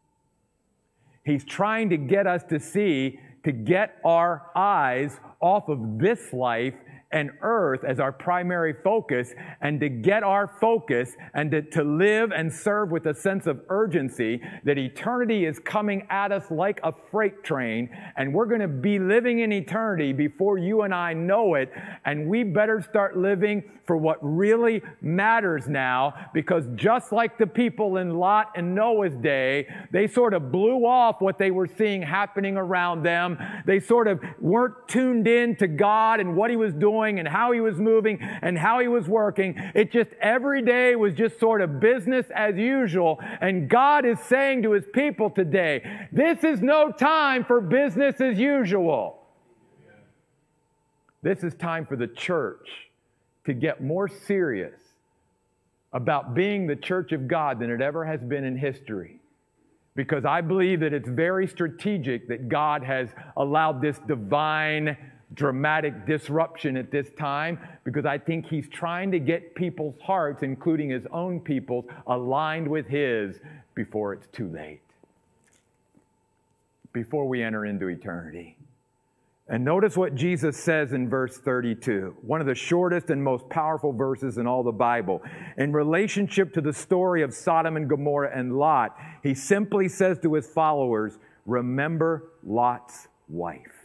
He's 1.23 1.43
trying 1.43 1.89
to 1.89 1.97
get 1.97 2.27
us 2.27 2.43
to 2.49 2.59
see 2.59 3.19
to 3.43 3.51
get 3.51 3.99
our 4.03 4.49
eyes 4.55 5.19
off 5.39 5.67
of 5.69 5.97
this 5.97 6.31
life 6.31 6.75
and 7.11 7.31
earth 7.41 7.83
as 7.83 7.99
our 7.99 8.11
primary 8.11 8.73
focus 8.83 9.33
and 9.61 9.79
to 9.79 9.89
get 9.89 10.23
our 10.23 10.47
focus 10.59 11.15
and 11.33 11.51
to, 11.51 11.61
to 11.61 11.83
live 11.83 12.31
and 12.31 12.51
serve 12.51 12.91
with 12.91 13.05
a 13.07 13.13
sense 13.13 13.47
of 13.47 13.61
urgency 13.69 14.41
that 14.63 14.77
eternity 14.77 15.45
is 15.45 15.59
coming 15.59 16.05
at 16.09 16.31
us 16.31 16.49
like 16.49 16.79
a 16.83 16.93
freight 17.11 17.43
train 17.43 17.89
and 18.17 18.33
we're 18.33 18.45
going 18.45 18.61
to 18.61 18.67
be 18.67 18.99
living 18.99 19.39
in 19.39 19.51
eternity 19.51 20.13
before 20.13 20.57
you 20.57 20.83
and 20.83 20.93
I 20.93 21.13
know 21.13 21.55
it 21.55 21.71
and 22.05 22.27
we 22.27 22.43
better 22.43 22.81
start 22.81 23.17
living 23.17 23.63
for 23.85 23.97
what 23.97 24.17
really 24.21 24.81
matters 25.01 25.67
now 25.67 26.13
because 26.33 26.65
just 26.75 27.11
like 27.11 27.37
the 27.37 27.47
people 27.47 27.97
in 27.97 28.15
Lot 28.15 28.51
and 28.55 28.73
Noah's 28.73 29.15
day, 29.15 29.67
they 29.91 30.07
sort 30.07 30.33
of 30.33 30.51
blew 30.51 30.85
off 30.85 31.19
what 31.19 31.37
they 31.37 31.51
were 31.51 31.67
seeing 31.67 32.01
happening 32.01 32.55
around 32.55 33.03
them. 33.03 33.37
They 33.65 33.79
sort 33.79 34.07
of 34.07 34.21
weren't 34.39 34.87
tuned 34.87 35.27
in 35.27 35.57
to 35.57 35.67
God 35.67 36.19
and 36.21 36.37
what 36.37 36.49
he 36.49 36.55
was 36.55 36.73
doing 36.73 37.00
doing 37.01 37.19
and 37.19 37.27
how 37.27 37.51
he 37.51 37.59
was 37.59 37.77
moving 37.77 38.19
and 38.41 38.57
how 38.57 38.79
he 38.79 38.87
was 38.87 39.07
working. 39.07 39.55
It 39.75 39.91
just 39.91 40.09
every 40.21 40.61
day 40.61 40.95
was 40.95 41.13
just 41.13 41.39
sort 41.39 41.61
of 41.61 41.79
business 41.79 42.25
as 42.33 42.55
usual. 42.57 43.19
And 43.41 43.69
God 43.69 44.05
is 44.05 44.19
saying 44.19 44.63
to 44.63 44.71
his 44.71 44.85
people 44.93 45.29
today, 45.29 46.07
this 46.11 46.43
is 46.43 46.61
no 46.61 46.91
time 46.91 47.43
for 47.43 47.61
business 47.61 48.19
as 48.21 48.37
usual. 48.37 49.19
This 51.23 51.43
is 51.43 51.53
time 51.55 51.85
for 51.85 51.95
the 51.95 52.07
church 52.07 52.67
to 53.45 53.53
get 53.53 53.83
more 53.83 54.07
serious 54.07 54.79
about 55.93 56.33
being 56.33 56.67
the 56.67 56.75
church 56.75 57.11
of 57.11 57.27
God 57.27 57.59
than 57.59 57.69
it 57.69 57.81
ever 57.81 58.05
has 58.05 58.21
been 58.21 58.43
in 58.43 58.57
history. 58.57 59.19
Because 59.93 60.23
I 60.23 60.39
believe 60.39 60.79
that 60.79 60.93
it's 60.93 61.09
very 61.09 61.47
strategic 61.47 62.29
that 62.29 62.47
God 62.47 62.81
has 62.81 63.09
allowed 63.35 63.81
this 63.81 63.99
divine 64.07 64.95
dramatic 65.33 66.05
disruption 66.05 66.75
at 66.77 66.91
this 66.91 67.09
time 67.17 67.59
because 67.83 68.05
I 68.05 68.17
think 68.17 68.47
he's 68.47 68.67
trying 68.67 69.11
to 69.11 69.19
get 69.19 69.55
people's 69.55 69.95
hearts, 70.01 70.43
including 70.43 70.89
his 70.89 71.05
own 71.11 71.39
people's, 71.39 71.85
aligned 72.07 72.67
with 72.67 72.87
his 72.87 73.39
before 73.73 74.13
it's 74.13 74.27
too 74.27 74.49
late, 74.49 74.81
before 76.93 77.27
we 77.27 77.41
enter 77.41 77.65
into 77.65 77.87
eternity. 77.87 78.57
And 79.47 79.65
notice 79.65 79.97
what 79.97 80.15
Jesus 80.15 80.55
says 80.55 80.93
in 80.93 81.09
verse 81.09 81.37
32, 81.37 82.15
one 82.21 82.39
of 82.39 82.47
the 82.47 82.55
shortest 82.55 83.09
and 83.09 83.21
most 83.21 83.49
powerful 83.49 83.91
verses 83.91 84.37
in 84.37 84.47
all 84.47 84.63
the 84.63 84.71
Bible. 84.71 85.21
In 85.57 85.73
relationship 85.73 86.53
to 86.53 86.61
the 86.61 86.71
story 86.71 87.21
of 87.21 87.33
Sodom 87.33 87.75
and 87.75 87.89
Gomorrah 87.89 88.31
and 88.33 88.57
Lot, 88.57 88.95
he 89.23 89.33
simply 89.33 89.89
says 89.89 90.19
to 90.19 90.35
his 90.35 90.47
followers, 90.47 91.17
Remember 91.45 92.31
Lot's 92.45 93.09
wife. 93.27 93.80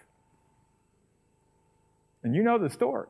And 2.26 2.34
you 2.34 2.42
know 2.42 2.58
the 2.58 2.68
story. 2.68 3.06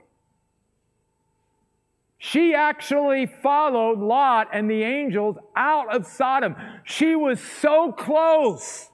She 2.18 2.52
actually 2.54 3.24
followed 3.24 3.98
Lot 3.98 4.48
and 4.52 4.70
the 4.70 4.82
angels 4.82 5.38
out 5.56 5.94
of 5.94 6.06
Sodom. 6.06 6.54
She 6.84 7.16
was 7.16 7.40
so 7.40 7.92
close 7.92 8.90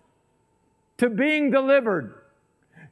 to 0.98 1.10
being 1.10 1.50
delivered. 1.50 2.22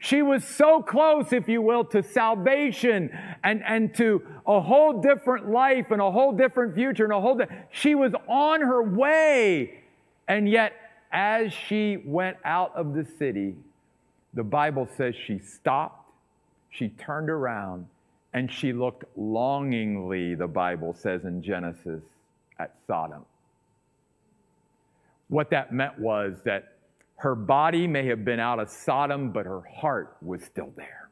She 0.00 0.22
was 0.22 0.42
so 0.42 0.82
close, 0.82 1.32
if 1.32 1.48
you 1.48 1.62
will, 1.62 1.84
to 1.84 2.02
salvation 2.02 3.16
and, 3.44 3.62
and 3.64 3.94
to 3.94 4.26
a 4.44 4.60
whole 4.60 5.00
different 5.00 5.48
life 5.50 5.92
and 5.92 6.02
a 6.02 6.10
whole 6.10 6.32
different 6.32 6.74
future 6.74 7.04
and 7.04 7.12
a 7.12 7.20
whole. 7.20 7.36
Di- 7.36 7.46
she 7.70 7.94
was 7.94 8.12
on 8.26 8.60
her 8.60 8.82
way. 8.82 9.82
And 10.26 10.48
yet, 10.48 10.72
as 11.12 11.52
she 11.52 11.98
went 12.04 12.38
out 12.44 12.74
of 12.74 12.92
the 12.92 13.04
city, 13.04 13.54
the 14.34 14.42
Bible 14.42 14.88
says 14.96 15.14
she 15.14 15.38
stopped 15.38 15.99
she 16.70 16.88
turned 16.90 17.28
around 17.28 17.86
and 18.32 18.50
she 18.50 18.72
looked 18.72 19.04
longingly, 19.16 20.34
the 20.34 20.46
Bible 20.46 20.94
says 20.94 21.24
in 21.24 21.42
Genesis, 21.42 22.02
at 22.58 22.74
Sodom. 22.86 23.24
What 25.28 25.50
that 25.50 25.72
meant 25.72 25.98
was 25.98 26.38
that 26.44 26.76
her 27.16 27.34
body 27.34 27.86
may 27.86 28.06
have 28.06 28.24
been 28.24 28.40
out 28.40 28.58
of 28.58 28.70
Sodom, 28.70 29.30
but 29.30 29.46
her 29.46 29.60
heart 29.60 30.16
was 30.22 30.42
still 30.42 30.72
there. 30.76 31.08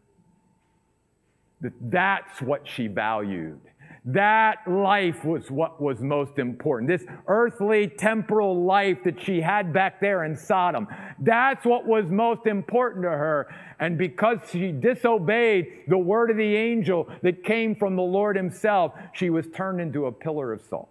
That's 1.81 2.41
what 2.41 2.67
she 2.67 2.87
valued. 2.87 3.61
That 4.05 4.59
life 4.67 5.25
was 5.25 5.51
what 5.51 5.83
was 5.83 6.01
most 6.01 6.39
important. 6.39 6.89
This 6.89 7.05
earthly, 7.27 7.89
temporal 7.89 8.65
life 8.65 8.99
that 9.05 9.21
she 9.21 9.41
had 9.41 9.73
back 9.73 10.01
there 10.01 10.25
in 10.25 10.37
Sodom. 10.37 10.87
That's 11.19 11.65
what 11.65 11.87
was 11.87 12.07
most 12.07 12.47
important 12.47 13.03
to 13.05 13.11
her. 13.11 13.49
And 13.81 13.99
because 13.99 14.39
she 14.51 14.73
disobeyed 14.73 15.85
the 15.89 15.99
word 15.99 16.31
of 16.31 16.37
the 16.37 16.57
angel 16.57 17.09
that 17.23 17.45
came 17.45 17.75
from 17.75 17.97
the 17.97 18.03
Lord 18.03 18.37
Himself, 18.37 18.93
she 19.13 19.31
was 19.31 19.47
turned 19.55 19.81
into 19.81 20.07
a 20.07 20.13
pillar 20.13 20.53
of 20.53 20.63
salt. 20.63 20.89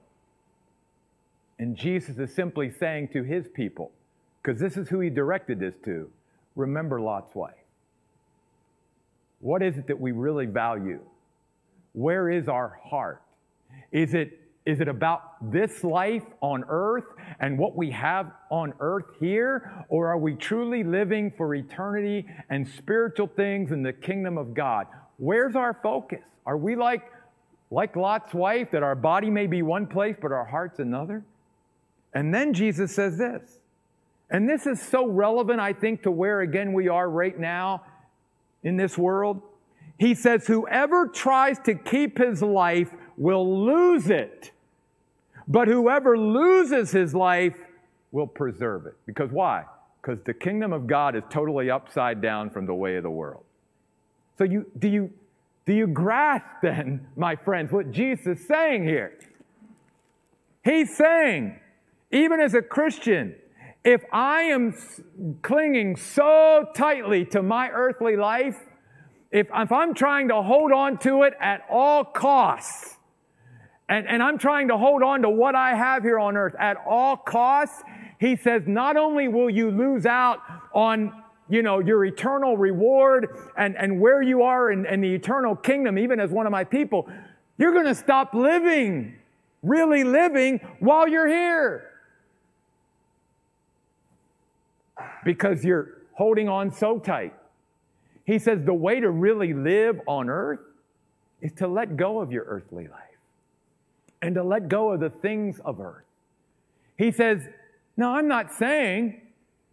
And 1.59 1.75
Jesus 1.75 2.17
is 2.17 2.33
simply 2.33 2.69
saying 2.69 3.09
to 3.09 3.23
His 3.23 3.47
people, 3.47 3.91
because 4.43 4.59
this 4.59 4.77
is 4.77 4.89
who 4.89 4.99
He 4.99 5.09
directed 5.09 5.59
this 5.59 5.75
to 5.85 6.09
remember 6.55 7.01
Lot's 7.01 7.33
wife. 7.33 7.53
What 9.39 9.61
is 9.63 9.77
it 9.77 9.87
that 9.87 9.99
we 9.99 10.11
really 10.11 10.45
value? 10.45 10.99
Where 11.97 12.29
is 12.29 12.47
our 12.47 12.79
heart? 12.85 13.23
Is 13.91 14.13
it, 14.13 14.39
is 14.67 14.81
it 14.81 14.87
about 14.87 15.51
this 15.51 15.83
life 15.83 16.21
on 16.41 16.63
earth 16.69 17.05
and 17.39 17.57
what 17.57 17.75
we 17.75 17.89
have 17.89 18.31
on 18.51 18.75
earth 18.79 19.05
here? 19.19 19.83
Or 19.89 20.05
are 20.09 20.17
we 20.19 20.35
truly 20.35 20.83
living 20.83 21.33
for 21.35 21.55
eternity 21.55 22.27
and 22.51 22.67
spiritual 22.67 23.25
things 23.25 23.71
in 23.71 23.81
the 23.81 23.93
kingdom 23.93 24.37
of 24.37 24.53
God? 24.53 24.85
Where's 25.17 25.55
our 25.55 25.73
focus? 25.81 26.21
Are 26.45 26.55
we 26.55 26.75
like, 26.75 27.11
like 27.71 27.95
Lot's 27.95 28.31
wife, 28.31 28.69
that 28.73 28.83
our 28.83 28.93
body 28.93 29.31
may 29.31 29.47
be 29.47 29.63
one 29.63 29.87
place, 29.87 30.17
but 30.21 30.31
our 30.31 30.45
heart's 30.45 30.77
another? 30.77 31.25
And 32.13 32.31
then 32.31 32.53
Jesus 32.53 32.93
says 32.93 33.17
this, 33.17 33.57
and 34.29 34.47
this 34.47 34.67
is 34.67 34.79
so 34.79 35.07
relevant, 35.07 35.59
I 35.59 35.73
think, 35.73 36.03
to 36.03 36.11
where 36.11 36.41
again 36.41 36.73
we 36.73 36.89
are 36.89 37.09
right 37.09 37.39
now 37.39 37.81
in 38.61 38.77
this 38.77 38.99
world. 38.99 39.41
He 39.97 40.13
says, 40.15 40.45
Whoever 40.47 41.07
tries 41.07 41.59
to 41.59 41.75
keep 41.75 42.17
his 42.17 42.41
life 42.41 42.89
will 43.17 43.65
lose 43.65 44.09
it, 44.09 44.51
but 45.47 45.67
whoever 45.67 46.17
loses 46.17 46.91
his 46.91 47.15
life 47.15 47.55
will 48.11 48.27
preserve 48.27 48.85
it. 48.85 48.95
Because 49.05 49.31
why? 49.31 49.65
Because 50.01 50.23
the 50.23 50.33
kingdom 50.33 50.71
of 50.71 50.87
God 50.87 51.15
is 51.15 51.23
totally 51.29 51.69
upside 51.69 52.21
down 52.21 52.49
from 52.49 52.65
the 52.65 52.73
way 52.73 52.95
of 52.95 53.03
the 53.03 53.09
world. 53.09 53.43
So 54.37 54.43
you, 54.43 54.65
do, 54.77 54.87
you, 54.87 55.11
do 55.65 55.73
you 55.73 55.87
grasp 55.87 56.45
then, 56.61 57.07
my 57.15 57.35
friends, 57.35 57.71
what 57.71 57.91
Jesus 57.91 58.39
is 58.39 58.47
saying 58.47 58.83
here? 58.83 59.17
He's 60.63 60.95
saying, 60.95 61.59
even 62.11 62.39
as 62.39 62.53
a 62.53 62.61
Christian, 62.61 63.35
if 63.83 64.03
I 64.11 64.43
am 64.43 64.75
clinging 65.41 65.95
so 65.95 66.67
tightly 66.75 67.25
to 67.25 67.41
my 67.41 67.69
earthly 67.69 68.17
life, 68.17 68.57
if, 69.31 69.47
if 69.53 69.71
I'm 69.71 69.93
trying 69.93 70.29
to 70.29 70.41
hold 70.41 70.71
on 70.71 70.97
to 70.99 71.23
it 71.23 71.33
at 71.39 71.61
all 71.69 72.03
costs, 72.03 72.95
and, 73.89 74.07
and 74.07 74.21
I'm 74.21 74.37
trying 74.37 74.67
to 74.69 74.77
hold 74.77 75.03
on 75.03 75.21
to 75.21 75.29
what 75.29 75.55
I 75.55 75.75
have 75.75 76.03
here 76.03 76.19
on 76.19 76.35
earth 76.35 76.55
at 76.59 76.77
all 76.87 77.15
costs, 77.15 77.81
he 78.19 78.35
says, 78.35 78.63
not 78.65 78.97
only 78.97 79.27
will 79.27 79.49
you 79.49 79.71
lose 79.71 80.05
out 80.05 80.39
on 80.73 81.13
you 81.49 81.63
know, 81.63 81.79
your 81.79 82.03
eternal 82.03 82.57
reward 82.57 83.29
and, 83.55 83.77
and 83.77 84.01
where 84.01 84.21
you 84.21 84.43
are 84.43 84.71
in, 84.71 84.85
in 84.85 85.01
the 85.01 85.13
eternal 85.13 85.55
kingdom, 85.55 85.97
even 85.97 86.19
as 86.19 86.29
one 86.29 86.45
of 86.45 86.51
my 86.51 86.63
people, 86.63 87.09
you're 87.57 87.71
going 87.71 87.85
to 87.85 87.95
stop 87.95 88.33
living, 88.33 89.15
really 89.63 90.03
living 90.03 90.59
while 90.79 91.07
you're 91.07 91.27
here. 91.27 91.89
Because 95.23 95.63
you're 95.63 96.01
holding 96.13 96.49
on 96.49 96.71
so 96.71 96.99
tight. 96.99 97.33
He 98.27 98.37
says 98.39 98.59
the 98.63 98.73
way 98.73 98.99
to 98.99 99.09
really 99.09 99.53
live 99.53 100.01
on 100.05 100.29
earth 100.29 100.59
is 101.41 101.53
to 101.53 101.67
let 101.67 101.95
go 101.95 102.19
of 102.19 102.31
your 102.31 102.43
earthly 102.43 102.87
life 102.87 103.01
and 104.21 104.35
to 104.35 104.43
let 104.43 104.67
go 104.67 104.91
of 104.91 104.99
the 104.99 105.09
things 105.09 105.59
of 105.63 105.79
earth. 105.79 106.03
He 106.97 107.11
says, 107.11 107.41
No, 107.95 108.13
I'm 108.13 108.27
not 108.27 108.53
saying 108.53 109.21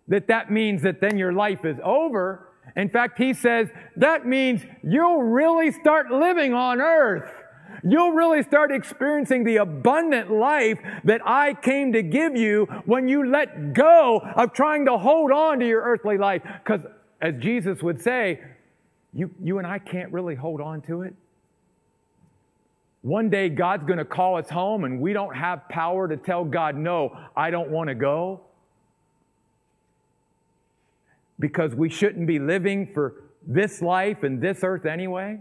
that 0.06 0.28
that 0.28 0.52
means 0.52 0.82
that 0.82 1.00
then 1.00 1.18
your 1.18 1.32
life 1.32 1.64
is 1.64 1.78
over. 1.82 2.48
In 2.76 2.88
fact, 2.88 3.18
he 3.18 3.34
says 3.34 3.68
that 3.96 4.24
means 4.24 4.62
you'll 4.84 5.22
really 5.22 5.72
start 5.72 6.12
living 6.12 6.54
on 6.54 6.80
earth. 6.80 7.28
You'll 7.82 8.12
really 8.12 8.44
start 8.44 8.70
experiencing 8.70 9.42
the 9.42 9.56
abundant 9.56 10.30
life 10.30 10.78
that 11.02 11.20
I 11.26 11.54
came 11.54 11.92
to 11.92 12.02
give 12.02 12.36
you 12.36 12.66
when 12.86 13.08
you 13.08 13.28
let 13.28 13.72
go 13.72 14.20
of 14.36 14.52
trying 14.52 14.86
to 14.86 14.96
hold 14.96 15.32
on 15.32 15.58
to 15.58 15.66
your 15.66 15.82
earthly 15.82 16.16
life. 16.16 16.42
Because, 16.44 16.82
as 17.20 17.34
Jesus 17.40 17.82
would 17.82 18.00
say, 18.00 18.40
you, 19.12 19.30
you 19.42 19.58
and 19.58 19.66
I 19.66 19.78
can't 19.78 20.12
really 20.12 20.34
hold 20.34 20.60
on 20.60 20.82
to 20.82 21.02
it. 21.02 21.14
One 23.02 23.28
day 23.28 23.48
God's 23.48 23.84
going 23.84 23.98
to 23.98 24.04
call 24.04 24.36
us 24.36 24.48
home 24.48 24.84
and 24.84 25.00
we 25.00 25.12
don't 25.12 25.34
have 25.34 25.68
power 25.68 26.08
to 26.08 26.16
tell 26.16 26.44
God, 26.44 26.74
no, 26.74 27.16
I 27.36 27.50
don't 27.50 27.70
want 27.70 27.88
to 27.88 27.94
go. 27.94 28.40
Because 31.38 31.74
we 31.74 31.90
shouldn't 31.90 32.26
be 32.26 32.38
living 32.38 32.92
for 32.94 33.24
this 33.46 33.82
life 33.82 34.22
and 34.22 34.40
this 34.40 34.60
earth 34.62 34.86
anyway. 34.86 35.38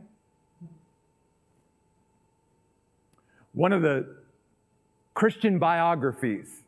One 3.53 3.71
of 3.71 3.81
the 3.81 4.13
Christian 5.13 5.59
biographies 5.59 6.63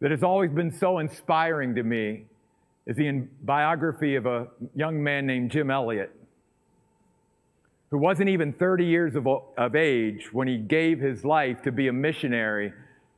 that 0.00 0.10
has 0.10 0.22
always 0.22 0.50
been 0.50 0.70
so 0.72 0.98
inspiring 0.98 1.74
to 1.76 1.82
me 1.82 2.24
is 2.90 2.96
the 2.96 3.24
biography 3.42 4.16
of 4.16 4.26
a 4.26 4.48
young 4.74 5.00
man 5.00 5.24
named 5.24 5.52
Jim 5.52 5.70
Elliot 5.70 6.12
who 7.92 7.98
wasn't 7.98 8.28
even 8.28 8.52
30 8.52 8.84
years 8.84 9.14
of, 9.14 9.28
of 9.28 9.76
age 9.76 10.32
when 10.32 10.48
he 10.48 10.58
gave 10.58 10.98
his 10.98 11.24
life 11.24 11.62
to 11.62 11.70
be 11.70 11.86
a 11.86 11.92
missionary 11.92 12.72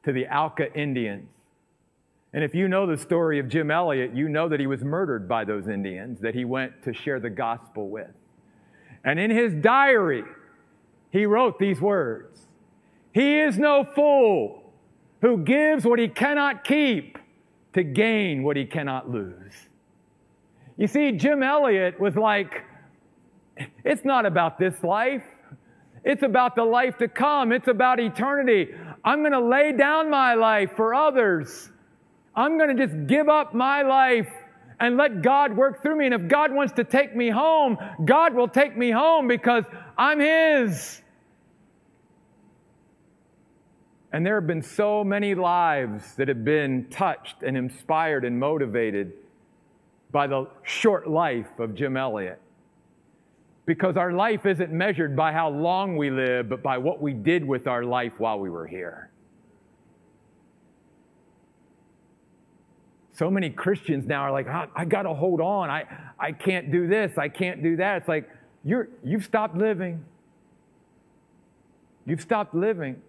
to 0.05 0.13
the 0.13 0.27
Auca 0.27 0.71
Indians. 0.75 1.27
And 2.35 2.45
if 2.45 2.55
you 2.55 2.69
know 2.69 2.87
the 2.87 2.99
story 2.99 3.39
of 3.39 3.49
Jim 3.49 3.71
Elliot, 3.71 4.15
you 4.15 4.29
know 4.29 4.47
that 4.51 4.61
he 4.61 4.67
was 4.67 4.85
murdered 4.85 5.27
by 5.27 5.47
those 5.47 5.67
Indians 5.69 6.21
that 6.21 6.35
he 6.35 6.45
went 6.45 6.83
to 6.85 6.93
share 6.93 7.19
the 7.19 7.31
gospel 7.31 7.89
with. 7.89 8.11
And 9.05 9.19
in 9.19 9.31
his 9.31 9.55
diary, 9.55 10.25
he 11.11 11.25
wrote 11.25 11.59
these 11.59 11.81
words 11.81 12.47
He 13.13 13.39
is 13.39 13.59
no 13.59 13.85
fool 13.85 14.71
who 15.23 15.39
gives 15.39 15.87
what 15.87 15.99
he 15.99 16.09
cannot 16.09 16.63
keep 16.63 17.17
to 17.75 17.83
gain 17.83 18.43
what 18.43 18.57
he 18.57 18.65
cannot 18.65 19.11
lose. 19.11 19.55
You 20.77 20.87
see, 20.87 21.13
Jim 21.13 21.43
Elliot 21.43 22.01
was 22.01 22.17
like, 22.17 22.65
it's 23.85 24.05
not 24.05 24.27
about 24.27 24.59
this 24.59 24.83
life. 24.83 25.25
It's 26.05 26.23
about 26.23 26.57
the 26.57 26.65
life 26.65 26.99
to 26.99 27.09
come. 27.09 27.53
It's 27.53 27.69
about 27.69 28.01
eternity. 28.01 28.75
I'm 29.05 29.21
going 29.21 29.33
to 29.33 29.41
lay 29.41 29.73
down 29.73 30.11
my 30.11 30.35
life 30.35 30.71
for 30.77 30.95
others. 30.95 31.71
I'm 32.35 32.59
going 32.59 32.77
to 32.77 32.87
just 32.87 33.07
give 33.07 33.29
up 33.29 33.55
my 33.55 33.83
life 33.83 34.29
and 34.81 34.97
let 34.97 35.23
God 35.23 35.57
work 35.57 35.83
through 35.83 35.97
me. 35.97 36.07
And 36.07 36.15
if 36.15 36.29
God 36.29 36.53
wants 36.53 36.73
to 36.75 36.85
take 36.85 37.15
me 37.15 37.31
home, 37.31 37.77
God 38.05 38.35
will 38.35 38.49
take 38.49 38.77
me 38.77 38.91
home 38.91 39.29
because 39.29 39.65
I'm 39.97 40.19
His. 40.19 41.02
And 44.13 44.27
there 44.27 44.35
have 44.35 44.47
been 44.47 44.63
so 44.63 45.03
many 45.03 45.35
lives 45.35 46.15
that 46.17 46.29
have 46.29 46.45
been 46.45 46.87
touched 46.91 47.43
and 47.43 47.57
inspired 47.57 48.25
and 48.25 48.39
motivated 48.39 49.15
by 50.11 50.27
the 50.27 50.47
short 50.63 51.09
life 51.09 51.59
of 51.59 51.75
Jim 51.75 51.97
Elliot. 51.97 52.39
Because 53.65 53.97
our 53.97 54.13
life 54.13 54.45
isn't 54.45 54.71
measured 54.71 55.17
by 55.17 55.33
how 55.33 55.49
long 55.49 55.97
we 55.97 56.11
live, 56.11 56.49
but 56.49 56.63
by 56.63 56.77
what 56.77 57.01
we 57.01 57.15
did 57.15 57.47
with 57.47 57.67
our 57.67 57.85
life 57.85 58.13
while 58.19 58.39
we 58.39 58.51
were 58.51 58.67
here. 58.67 59.09
So 63.15 63.31
many 63.31 63.51
Christians 63.51 64.07
now 64.07 64.23
are 64.23 64.33
like, 64.33 64.49
I 64.49 64.85
got 64.85 65.03
to 65.03 65.15
hold 65.15 65.41
on. 65.41 65.71
I, 65.71 65.85
I 66.19 66.33
can't 66.33 66.71
do 66.71 66.87
this. 66.87 67.17
I 67.17 67.29
can't 67.29 67.63
do 67.63 67.77
that. 67.77 67.99
It's 67.99 68.09
like, 68.09 68.29
you're, 68.65 68.89
you've 69.05 69.25
stopped 69.25 69.57
living. 69.57 70.05
You've 72.05 72.21
stopped 72.21 72.55
living. 72.55 73.01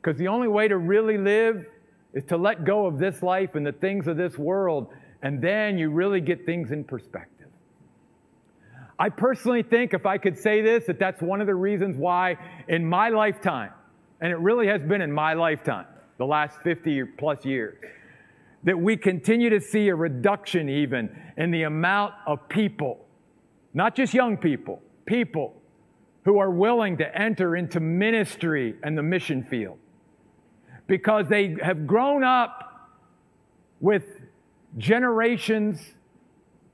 Because 0.00 0.18
the 0.18 0.28
only 0.28 0.48
way 0.48 0.68
to 0.68 0.78
really 0.78 1.18
live 1.18 1.66
is 2.14 2.24
to 2.24 2.36
let 2.36 2.64
go 2.64 2.86
of 2.86 2.98
this 2.98 3.22
life 3.22 3.54
and 3.54 3.66
the 3.66 3.72
things 3.72 4.06
of 4.06 4.16
this 4.16 4.38
world, 4.38 4.88
and 5.22 5.42
then 5.42 5.78
you 5.78 5.90
really 5.90 6.20
get 6.20 6.46
things 6.46 6.70
in 6.70 6.84
perspective. 6.84 7.48
I 8.98 9.08
personally 9.10 9.62
think, 9.62 9.94
if 9.94 10.06
I 10.06 10.18
could 10.18 10.36
say 10.36 10.60
this, 10.60 10.86
that 10.86 10.98
that's 10.98 11.22
one 11.22 11.40
of 11.40 11.46
the 11.46 11.54
reasons 11.54 11.96
why 11.96 12.36
in 12.66 12.84
my 12.84 13.10
lifetime, 13.10 13.70
and 14.20 14.32
it 14.32 14.38
really 14.38 14.66
has 14.66 14.82
been 14.82 15.00
in 15.00 15.12
my 15.12 15.34
lifetime, 15.34 15.86
the 16.16 16.26
last 16.26 16.60
50 16.62 17.04
plus 17.16 17.44
years, 17.44 17.78
that 18.64 18.76
we 18.78 18.96
continue 18.96 19.50
to 19.50 19.60
see 19.60 19.88
a 19.88 19.94
reduction 19.94 20.68
even 20.68 21.16
in 21.36 21.52
the 21.52 21.62
amount 21.62 22.14
of 22.26 22.48
people, 22.48 23.06
not 23.74 23.94
just 23.94 24.14
young 24.14 24.36
people, 24.36 24.82
people 25.06 25.54
who 26.24 26.38
are 26.38 26.50
willing 26.50 26.96
to 26.96 27.16
enter 27.16 27.54
into 27.54 27.78
ministry 27.78 28.74
and 28.82 28.98
the 28.98 29.02
mission 29.02 29.44
field 29.44 29.78
because 30.88 31.28
they 31.28 31.54
have 31.62 31.86
grown 31.86 32.24
up 32.24 32.90
with 33.80 34.04
generations 34.76 35.80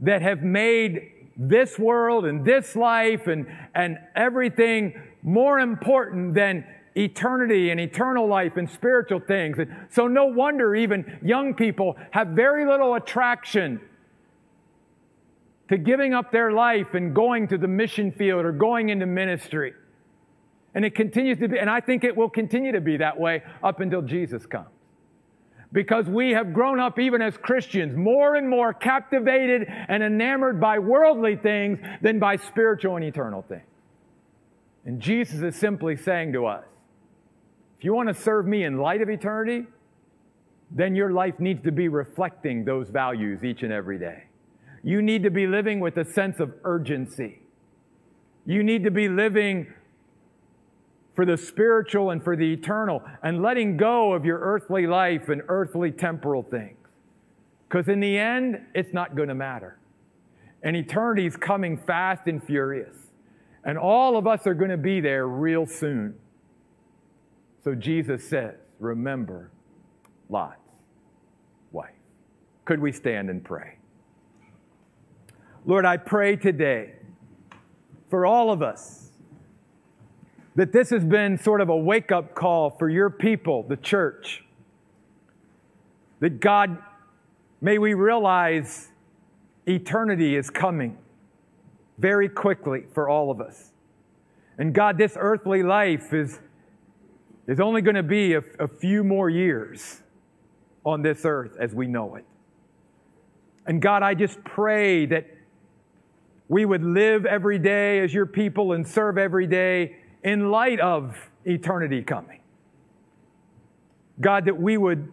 that 0.00 0.22
have 0.22 0.42
made 0.42 1.10
this 1.36 1.78
world 1.78 2.24
and 2.24 2.44
this 2.44 2.74
life 2.76 3.26
and, 3.26 3.46
and 3.74 3.98
everything 4.14 5.00
more 5.22 5.58
important 5.58 6.34
than 6.34 6.64
eternity 6.96 7.70
and 7.70 7.80
eternal 7.80 8.26
life 8.26 8.56
and 8.56 8.70
spiritual 8.70 9.20
things. 9.20 9.58
And 9.58 9.68
so, 9.90 10.06
no 10.06 10.26
wonder 10.26 10.74
even 10.74 11.18
young 11.22 11.54
people 11.54 11.96
have 12.12 12.28
very 12.28 12.66
little 12.66 12.94
attraction 12.94 13.80
to 15.68 15.78
giving 15.78 16.14
up 16.14 16.30
their 16.30 16.52
life 16.52 16.94
and 16.94 17.14
going 17.14 17.48
to 17.48 17.58
the 17.58 17.66
mission 17.66 18.12
field 18.12 18.44
or 18.44 18.52
going 18.52 18.90
into 18.90 19.06
ministry. 19.06 19.74
And 20.74 20.84
it 20.84 20.94
continues 20.94 21.38
to 21.38 21.48
be, 21.48 21.58
and 21.58 21.70
I 21.70 21.80
think 21.80 22.04
it 22.04 22.16
will 22.16 22.30
continue 22.30 22.72
to 22.72 22.80
be 22.80 22.96
that 22.96 23.18
way 23.18 23.42
up 23.62 23.80
until 23.80 24.02
Jesus 24.02 24.44
comes 24.46 24.68
because 25.74 26.06
we 26.06 26.30
have 26.30 26.52
grown 26.52 26.78
up, 26.78 27.00
even 27.00 27.20
as 27.20 27.36
Christians, 27.36 27.96
more 27.96 28.36
and 28.36 28.48
more 28.48 28.72
captivated 28.72 29.66
and 29.68 30.04
enamored 30.04 30.60
by 30.60 30.78
worldly 30.78 31.34
things 31.34 31.80
than 32.00 32.20
by 32.20 32.36
spiritual 32.36 32.94
and 32.94 33.04
eternal 33.04 33.42
things. 33.42 33.66
And 34.84 35.00
Jesus 35.00 35.42
is 35.42 35.56
simply 35.56 35.96
saying 35.96 36.32
to 36.34 36.46
us 36.46 36.64
if 37.76 37.84
you 37.84 37.92
want 37.92 38.08
to 38.08 38.14
serve 38.14 38.46
me 38.46 38.62
in 38.62 38.78
light 38.78 39.02
of 39.02 39.10
eternity, 39.10 39.66
then 40.70 40.94
your 40.94 41.10
life 41.10 41.40
needs 41.40 41.62
to 41.64 41.72
be 41.72 41.88
reflecting 41.88 42.64
those 42.64 42.88
values 42.88 43.42
each 43.42 43.64
and 43.64 43.72
every 43.72 43.98
day. 43.98 44.24
You 44.84 45.02
need 45.02 45.24
to 45.24 45.30
be 45.30 45.48
living 45.48 45.80
with 45.80 45.96
a 45.96 46.04
sense 46.04 46.38
of 46.38 46.54
urgency. 46.62 47.40
You 48.46 48.62
need 48.62 48.84
to 48.84 48.90
be 48.90 49.08
living 49.08 49.72
for 51.14 51.24
the 51.24 51.36
spiritual 51.36 52.10
and 52.10 52.22
for 52.22 52.36
the 52.36 52.52
eternal, 52.52 53.02
and 53.22 53.42
letting 53.42 53.76
go 53.76 54.12
of 54.12 54.24
your 54.24 54.38
earthly 54.40 54.86
life 54.86 55.28
and 55.28 55.42
earthly 55.48 55.90
temporal 55.90 56.42
things. 56.42 56.76
Because 57.68 57.88
in 57.88 58.00
the 58.00 58.18
end, 58.18 58.60
it's 58.74 58.92
not 58.92 59.14
going 59.14 59.28
to 59.28 59.34
matter. 59.34 59.78
And 60.62 60.76
eternity 60.76 61.26
is 61.26 61.36
coming 61.36 61.76
fast 61.76 62.26
and 62.26 62.42
furious. 62.42 62.96
And 63.64 63.78
all 63.78 64.16
of 64.16 64.26
us 64.26 64.46
are 64.46 64.54
going 64.54 64.70
to 64.70 64.76
be 64.76 65.00
there 65.00 65.26
real 65.26 65.66
soon. 65.66 66.14
So 67.62 67.74
Jesus 67.74 68.28
says, 68.28 68.54
Remember 68.78 69.50
Lot's 70.28 70.58
wife. 71.72 71.90
Could 72.64 72.80
we 72.80 72.92
stand 72.92 73.30
and 73.30 73.42
pray? 73.42 73.78
Lord, 75.64 75.86
I 75.86 75.96
pray 75.96 76.36
today 76.36 76.94
for 78.10 78.26
all 78.26 78.50
of 78.50 78.62
us 78.62 79.10
that 80.56 80.72
this 80.72 80.90
has 80.90 81.04
been 81.04 81.36
sort 81.38 81.60
of 81.60 81.68
a 81.68 81.76
wake 81.76 82.12
up 82.12 82.34
call 82.34 82.70
for 82.70 82.88
your 82.88 83.10
people, 83.10 83.64
the 83.64 83.76
church, 83.76 84.44
That 86.20 86.40
God, 86.40 86.78
may 87.60 87.78
we 87.78 87.94
realize 87.94 88.88
eternity 89.66 90.36
is 90.36 90.48
coming 90.50 90.96
very 91.98 92.28
quickly 92.28 92.84
for 92.92 93.08
all 93.08 93.30
of 93.30 93.40
us. 93.40 93.72
And 94.58 94.72
God, 94.72 94.96
this 94.96 95.16
earthly 95.18 95.62
life 95.62 96.12
is, 96.12 96.38
is 97.48 97.60
only 97.60 97.82
going 97.82 97.96
to 97.96 98.02
be 98.02 98.34
a, 98.34 98.42
a 98.60 98.68
few 98.68 99.02
more 99.02 99.28
years 99.28 100.02
on 100.84 101.02
this 101.02 101.24
earth 101.24 101.56
as 101.58 101.74
we 101.74 101.86
know 101.86 102.14
it. 102.14 102.24
And 103.66 103.82
God, 103.82 104.02
I 104.02 104.14
just 104.14 104.42
pray 104.44 105.06
that 105.06 105.26
we 106.48 106.64
would 106.64 106.84
live 106.84 107.26
every 107.26 107.58
day 107.58 108.00
as 108.00 108.12
your 108.12 108.26
people 108.26 108.72
and 108.72 108.86
serve 108.86 109.18
every 109.18 109.46
day 109.46 109.96
in 110.24 110.50
light 110.50 110.80
of 110.80 111.30
eternity 111.44 112.02
coming. 112.02 112.40
God, 114.20 114.46
that 114.46 114.58
we 114.58 114.78
would 114.78 115.12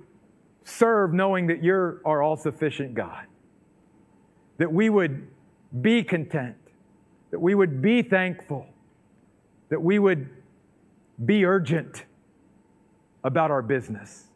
serve 0.63 1.13
knowing 1.13 1.47
that 1.47 1.63
you're 1.63 2.01
our 2.05 2.23
all 2.23 2.37
sufficient 2.37 2.93
God. 2.93 3.25
That 4.57 4.71
we 4.71 4.89
would 4.89 5.27
be 5.81 6.03
content. 6.03 6.55
That 7.31 7.39
we 7.39 7.55
would 7.55 7.81
be 7.81 8.01
thankful. 8.01 8.67
That 9.69 9.81
we 9.81 9.99
would 9.99 10.29
be 11.25 11.45
urgent 11.45 12.05
about 13.23 13.51
our 13.51 13.61
business. 13.61 14.27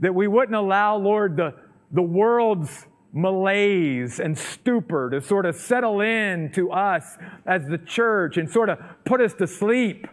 That 0.00 0.14
we 0.14 0.26
wouldn't 0.28 0.56
allow, 0.56 0.96
Lord, 0.96 1.36
the, 1.36 1.54
the 1.92 2.02
world's 2.02 2.86
malaise 3.12 4.20
and 4.20 4.36
stupor 4.38 5.10
to 5.10 5.20
sort 5.20 5.46
of 5.46 5.56
settle 5.56 6.00
in 6.00 6.50
to 6.52 6.70
us 6.70 7.16
as 7.46 7.66
the 7.66 7.78
church 7.78 8.36
and 8.36 8.50
sort 8.50 8.68
of 8.68 8.78
put 9.04 9.20
us 9.20 9.34
to 9.34 9.46
sleep, 9.46 10.06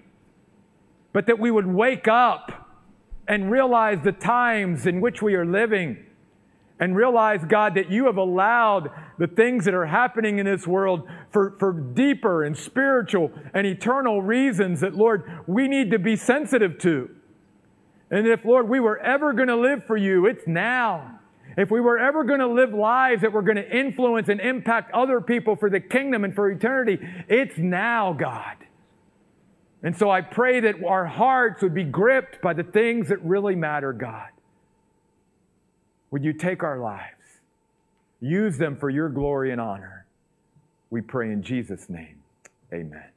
but 1.13 1.27
that 1.27 1.39
we 1.39 1.51
would 1.51 1.67
wake 1.67 2.07
up 2.07 2.69
and 3.27 3.51
realize 3.51 3.99
the 4.03 4.11
times 4.11 4.85
in 4.85 5.01
which 5.01 5.21
we 5.21 5.35
are 5.35 5.45
living 5.45 6.05
and 6.79 6.95
realize, 6.95 7.39
God, 7.47 7.75
that 7.75 7.89
you 7.89 8.05
have 8.05 8.17
allowed 8.17 8.89
the 9.17 9.27
things 9.27 9.65
that 9.65 9.73
are 9.73 9.85
happening 9.85 10.39
in 10.39 10.45
this 10.45 10.67
world 10.67 11.07
for, 11.31 11.55
for 11.57 11.71
deeper 11.71 12.43
and 12.43 12.57
spiritual 12.57 13.31
and 13.53 13.65
eternal 13.65 14.21
reasons 14.21 14.81
that, 14.81 14.93
Lord, 14.93 15.23
we 15.47 15.67
need 15.67 15.91
to 15.91 15.99
be 15.99 16.15
sensitive 16.15 16.77
to. 16.79 17.09
And 18.11 18.27
if, 18.27 18.43
Lord, 18.43 18.67
we 18.67 18.79
were 18.79 18.99
ever 18.99 19.33
going 19.33 19.47
to 19.47 19.55
live 19.55 19.85
for 19.85 19.95
you, 19.95 20.25
it's 20.25 20.45
now. 20.45 21.14
If 21.57 21.71
we 21.71 21.79
were 21.79 21.97
ever 21.97 22.23
going 22.23 22.41
to 22.41 22.47
live 22.47 22.73
lives 22.73 23.21
that 23.21 23.31
were 23.31 23.41
going 23.41 23.57
to 23.57 23.77
influence 23.77 24.27
and 24.27 24.41
impact 24.41 24.91
other 24.91 25.21
people 25.21 25.55
for 25.55 25.69
the 25.69 25.79
kingdom 25.79 26.23
and 26.23 26.35
for 26.35 26.49
eternity, 26.49 26.99
it's 27.29 27.57
now, 27.57 28.13
God. 28.13 28.57
And 29.81 29.95
so 29.95 30.09
I 30.09 30.21
pray 30.21 30.59
that 30.61 30.83
our 30.83 31.05
hearts 31.05 31.61
would 31.61 31.73
be 31.73 31.83
gripped 31.83 32.41
by 32.41 32.53
the 32.53 32.63
things 32.63 33.09
that 33.09 33.23
really 33.23 33.55
matter, 33.55 33.93
God. 33.93 34.29
Would 36.11 36.23
you 36.23 36.33
take 36.33 36.63
our 36.63 36.79
lives, 36.79 37.39
use 38.19 38.57
them 38.57 38.77
for 38.77 38.89
your 38.89 39.09
glory 39.09 39.51
and 39.51 39.61
honor? 39.61 40.05
We 40.89 41.01
pray 41.01 41.31
in 41.31 41.43
Jesus' 41.43 41.89
name. 41.89 42.23
Amen. 42.73 43.14